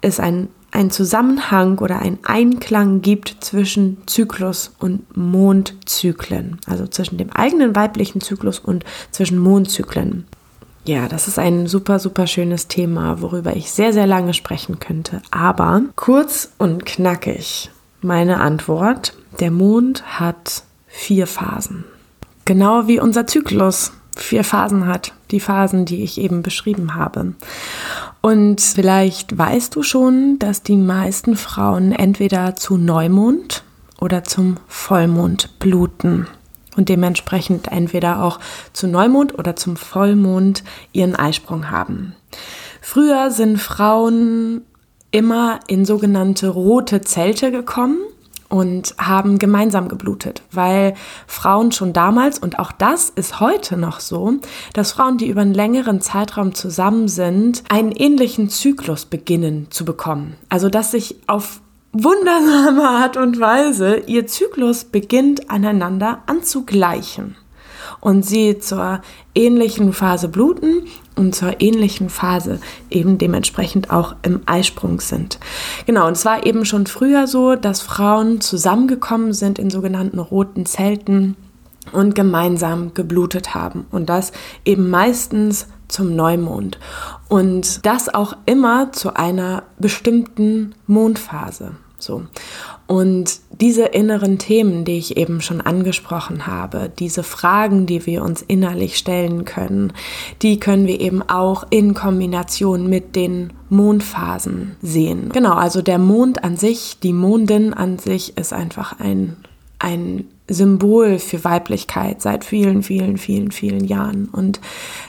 es 0.01 0.21
ein 0.21 0.47
ein 0.71 0.89
Zusammenhang 0.89 1.79
oder 1.79 1.99
ein 1.99 2.19
Einklang 2.23 3.01
gibt 3.01 3.37
zwischen 3.41 3.97
Zyklus 4.07 4.73
und 4.79 5.17
Mondzyklen, 5.17 6.61
also 6.65 6.87
zwischen 6.87 7.17
dem 7.17 7.29
eigenen 7.29 7.75
weiblichen 7.75 8.21
Zyklus 8.21 8.59
und 8.59 8.85
zwischen 9.11 9.37
Mondzyklen. 9.37 10.25
Ja, 10.83 11.07
das 11.07 11.27
ist 11.27 11.37
ein 11.37 11.67
super, 11.67 11.99
super 11.99 12.25
schönes 12.25 12.67
Thema, 12.67 13.21
worüber 13.21 13.55
ich 13.55 13.71
sehr, 13.71 13.93
sehr 13.93 14.07
lange 14.07 14.33
sprechen 14.33 14.79
könnte. 14.79 15.21
Aber 15.29 15.83
kurz 15.95 16.51
und 16.57 16.85
knackig 16.85 17.69
meine 18.01 18.39
Antwort. 18.39 19.13
Der 19.39 19.51
Mond 19.51 20.03
hat 20.19 20.63
vier 20.87 21.27
Phasen. 21.27 21.85
Genau 22.45 22.87
wie 22.87 22.99
unser 22.99 23.27
Zyklus 23.27 23.93
vier 24.17 24.43
Phasen 24.43 24.87
hat. 24.87 25.13
Die 25.29 25.39
Phasen, 25.39 25.85
die 25.85 26.03
ich 26.03 26.19
eben 26.19 26.41
beschrieben 26.41 26.95
habe. 26.95 27.33
Und 28.21 28.59
vielleicht 28.59 29.37
weißt 29.37 29.75
du 29.75 29.83
schon, 29.83 30.37
dass 30.39 30.63
die 30.63 30.75
meisten 30.75 31.35
Frauen 31.35 31.91
entweder 31.91 32.55
zu 32.55 32.77
Neumond 32.77 33.63
oder 33.99 34.23
zum 34.23 34.57
Vollmond 34.67 35.59
bluten 35.59 36.27
und 36.77 36.89
dementsprechend 36.89 37.67
entweder 37.69 38.23
auch 38.23 38.39
zu 38.73 38.87
Neumond 38.87 39.37
oder 39.37 39.55
zum 39.55 39.75
Vollmond 39.75 40.63
ihren 40.93 41.15
Eisprung 41.15 41.69
haben. 41.69 42.15
Früher 42.81 43.31
sind 43.31 43.57
Frauen 43.57 44.61
immer 45.11 45.59
in 45.67 45.85
sogenannte 45.85 46.47
rote 46.49 47.01
Zelte 47.01 47.51
gekommen 47.51 47.99
und 48.51 48.95
haben 48.97 49.39
gemeinsam 49.39 49.87
geblutet, 49.87 50.43
weil 50.51 50.93
Frauen 51.25 51.71
schon 51.71 51.93
damals, 51.93 52.37
und 52.37 52.59
auch 52.59 52.73
das 52.73 53.09
ist 53.09 53.39
heute 53.39 53.77
noch 53.77 54.01
so, 54.01 54.33
dass 54.73 54.91
Frauen, 54.91 55.17
die 55.17 55.29
über 55.29 55.41
einen 55.41 55.53
längeren 55.53 56.01
Zeitraum 56.01 56.53
zusammen 56.53 57.07
sind, 57.07 57.63
einen 57.69 57.91
ähnlichen 57.91 58.49
Zyklus 58.49 59.05
beginnen 59.05 59.67
zu 59.69 59.85
bekommen. 59.85 60.35
Also 60.49 60.69
dass 60.69 60.91
sich 60.91 61.15
auf 61.27 61.61
wundersame 61.93 62.87
Art 62.87 63.17
und 63.17 63.39
Weise 63.39 63.97
ihr 64.07 64.25
Zyklus 64.27 64.85
beginnt 64.85 65.49
aneinander 65.49 66.19
anzugleichen 66.25 67.35
und 67.99 68.25
sie 68.25 68.59
zur 68.59 69.01
ähnlichen 69.35 69.91
Phase 69.91 70.29
bluten 70.29 70.87
und 71.15 71.35
zur 71.35 71.59
ähnlichen 71.59 72.09
Phase 72.09 72.59
eben 72.89 73.17
dementsprechend 73.17 73.91
auch 73.91 74.15
im 74.23 74.41
Eisprung 74.45 75.01
sind. 75.01 75.37
Genau, 75.85 76.07
und 76.07 76.13
es 76.13 76.25
war 76.25 76.45
eben 76.45 76.65
schon 76.65 76.87
früher 76.87 77.27
so, 77.27 77.55
dass 77.55 77.81
Frauen 77.81 78.39
zusammengekommen 78.39 79.33
sind 79.33 79.59
in 79.59 79.69
sogenannten 79.69 80.19
roten 80.19 80.65
Zelten 80.65 81.35
und 81.91 82.15
gemeinsam 82.15 82.93
geblutet 82.93 83.53
haben 83.53 83.85
und 83.91 84.07
das 84.09 84.31
eben 84.63 84.89
meistens 84.89 85.67
zum 85.91 86.15
Neumond 86.15 86.79
und 87.27 87.85
das 87.85 88.13
auch 88.13 88.35
immer 88.45 88.91
zu 88.91 89.15
einer 89.15 89.63
bestimmten 89.77 90.75
Mondphase. 90.87 91.73
So. 91.97 92.23
Und 92.87 93.39
diese 93.51 93.85
inneren 93.85 94.37
Themen, 94.37 94.83
die 94.83 94.97
ich 94.97 95.15
eben 95.15 95.39
schon 95.39 95.61
angesprochen 95.61 96.45
habe, 96.45 96.91
diese 96.99 97.23
Fragen, 97.23 97.85
die 97.85 98.05
wir 98.05 98.21
uns 98.23 98.41
innerlich 98.41 98.97
stellen 98.97 99.45
können, 99.45 99.93
die 100.41 100.59
können 100.59 100.87
wir 100.87 100.99
eben 100.99 101.21
auch 101.21 101.65
in 101.69 101.93
Kombination 101.93 102.89
mit 102.89 103.15
den 103.15 103.53
Mondphasen 103.69 104.75
sehen. 104.81 105.29
Genau, 105.31 105.53
also 105.53 105.81
der 105.81 105.99
Mond 105.99 106.43
an 106.43 106.57
sich, 106.57 106.99
die 107.01 107.13
Mondin 107.13 107.73
an 107.73 107.97
sich 107.97 108.37
ist 108.37 108.51
einfach 108.51 108.99
ein, 108.99 109.37
ein 109.79 110.25
Symbol 110.53 111.19
für 111.19 111.43
Weiblichkeit 111.43 112.21
seit 112.21 112.43
vielen, 112.43 112.83
vielen, 112.83 113.17
vielen, 113.17 113.51
vielen 113.51 113.85
Jahren 113.85 114.29
und 114.31 114.59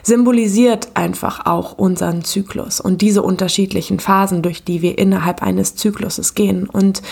symbolisiert 0.03 0.89
einfach 0.95 1.47
auch 1.47 1.79
unseren 1.79 2.25
Zyklus 2.25 2.81
und 2.81 3.01
diese 3.01 3.23
unterschiedlichen 3.23 4.01
Phasen, 4.01 4.43
durch 4.43 4.65
die 4.65 4.83
wir 4.83 4.99
innerhalb 4.99 5.43
eines 5.43 5.77
Zykluses 5.77 6.35
gehen. 6.35 6.69
Und 6.69 7.03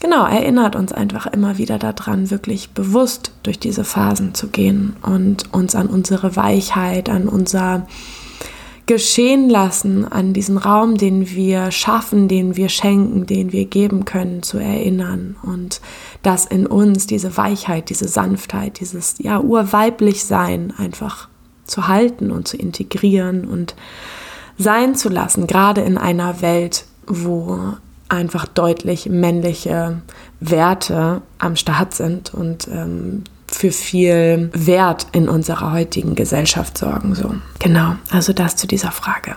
genau, 0.00 0.26
erinnert 0.26 0.76
uns 0.76 0.92
einfach 0.92 1.26
immer 1.26 1.58
wieder 1.58 1.78
daran, 1.78 2.30
wirklich 2.30 2.70
bewusst 2.70 3.32
durch 3.42 3.58
diese 3.58 3.84
Phasen 3.84 4.34
zu 4.34 4.48
gehen 4.48 4.96
und 5.02 5.52
uns 5.52 5.74
an 5.74 5.86
unsere 5.86 6.36
Weichheit, 6.36 7.08
an 7.08 7.28
unser 7.28 7.86
geschehen 8.86 9.48
lassen, 9.48 10.10
an 10.10 10.32
diesen 10.32 10.58
Raum, 10.58 10.96
den 10.96 11.30
wir 11.30 11.70
schaffen, 11.70 12.28
den 12.28 12.56
wir 12.56 12.68
schenken, 12.68 13.26
den 13.26 13.52
wir 13.52 13.64
geben 13.66 14.04
können, 14.04 14.42
zu 14.42 14.58
erinnern. 14.58 15.36
Und 15.42 15.80
das 16.22 16.46
in 16.46 16.66
uns, 16.66 17.06
diese 17.06 17.36
Weichheit, 17.36 17.90
diese 17.90 18.08
Sanftheit, 18.08 18.80
dieses 18.80 19.16
ja 19.18 19.40
urweiblich 19.40 20.24
Sein 20.24 20.72
einfach 20.76 21.28
zu 21.64 21.86
halten 21.86 22.30
und 22.30 22.48
zu 22.48 22.56
integrieren 22.56 23.44
und 23.44 23.74
sein 24.58 24.94
zu 24.94 25.08
lassen, 25.08 25.46
gerade 25.46 25.80
in 25.82 25.96
einer 25.96 26.42
Welt, 26.42 26.84
wo 27.06 27.74
einfach 28.08 28.46
deutlich 28.46 29.08
männliche 29.08 30.02
Werte 30.40 31.22
am 31.38 31.56
Start 31.56 31.94
sind 31.94 32.34
und 32.34 32.68
ähm, 32.68 33.24
für 33.54 33.70
viel 33.70 34.50
Wert 34.52 35.06
in 35.12 35.28
unserer 35.28 35.72
heutigen 35.72 36.14
Gesellschaft 36.14 36.78
sorgen. 36.78 37.14
So. 37.14 37.34
Genau, 37.58 37.96
also 38.10 38.32
das 38.32 38.56
zu 38.56 38.66
dieser 38.66 38.92
Frage. 38.92 39.36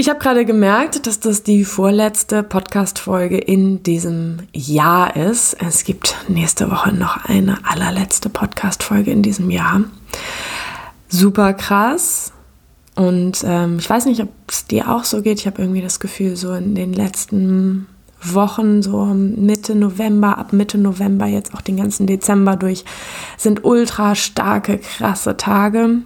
Ich 0.00 0.08
habe 0.08 0.20
gerade 0.20 0.44
gemerkt, 0.44 1.08
dass 1.08 1.18
das 1.18 1.42
die 1.42 1.64
vorletzte 1.64 2.44
Podcast-Folge 2.44 3.36
in 3.36 3.82
diesem 3.82 4.38
Jahr 4.52 5.16
ist. 5.16 5.56
Es 5.60 5.82
gibt 5.82 6.14
nächste 6.28 6.70
Woche 6.70 6.92
noch 6.92 7.24
eine 7.24 7.58
allerletzte 7.64 8.28
Podcast-Folge 8.28 9.10
in 9.10 9.22
diesem 9.22 9.50
Jahr. 9.50 9.82
Super 11.08 11.52
krass. 11.52 12.32
Und 12.94 13.42
ähm, 13.44 13.78
ich 13.80 13.90
weiß 13.90 14.04
nicht, 14.06 14.20
ob 14.20 14.28
es 14.48 14.66
dir 14.66 14.88
auch 14.88 15.02
so 15.02 15.20
geht. 15.20 15.40
Ich 15.40 15.48
habe 15.48 15.60
irgendwie 15.60 15.82
das 15.82 15.98
Gefühl, 15.98 16.36
so 16.36 16.52
in 16.52 16.76
den 16.76 16.92
letzten 16.92 17.88
Wochen, 18.22 18.82
so 18.82 19.04
Mitte 19.04 19.74
November, 19.74 20.38
ab 20.38 20.52
Mitte 20.52 20.78
November, 20.78 21.26
jetzt 21.26 21.54
auch 21.54 21.60
den 21.60 21.76
ganzen 21.76 22.06
Dezember 22.06 22.56
durch, 22.56 22.84
sind 23.36 23.64
ultra 23.64 24.14
starke, 24.14 24.78
krasse 24.78 25.36
Tage 25.36 26.02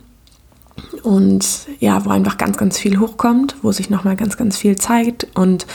und 1.03 1.47
ja, 1.81 2.05
wo 2.05 2.11
einfach 2.11 2.39
ganz, 2.39 2.57
ganz 2.57 2.79
viel 2.79 2.99
hochkommt, 2.99 3.57
wo 3.63 3.73
sich 3.73 3.91
nochmal 3.91 4.17
ganz, 4.17 4.37
ganz 4.37 4.57
viel 4.57 4.77
zeigt 4.77 5.27
und 5.35 5.67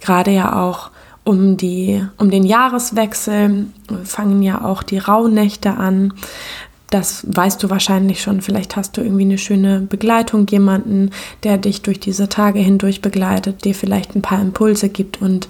gerade 0.00 0.30
ja 0.30 0.60
auch 0.60 0.90
um, 1.24 1.56
die, 1.56 2.04
um 2.18 2.30
den 2.30 2.44
Jahreswechsel 2.44 3.66
fangen 4.04 4.42
ja 4.42 4.64
auch 4.64 4.82
die 4.82 4.98
Rauhnächte 4.98 5.72
an. 5.72 6.14
Das 6.90 7.24
weißt 7.28 7.62
du 7.62 7.70
wahrscheinlich 7.70 8.20
schon. 8.20 8.40
Vielleicht 8.40 8.76
hast 8.76 8.96
du 8.96 9.00
irgendwie 9.00 9.22
eine 9.22 9.38
schöne 9.38 9.80
Begleitung, 9.80 10.46
jemanden, 10.48 11.10
der 11.44 11.56
dich 11.56 11.82
durch 11.82 12.00
diese 12.00 12.28
Tage 12.28 12.58
hindurch 12.58 13.00
begleitet, 13.00 13.64
dir 13.64 13.74
vielleicht 13.74 14.16
ein 14.16 14.22
paar 14.22 14.40
Impulse 14.40 14.88
gibt. 14.88 15.22
Und 15.22 15.48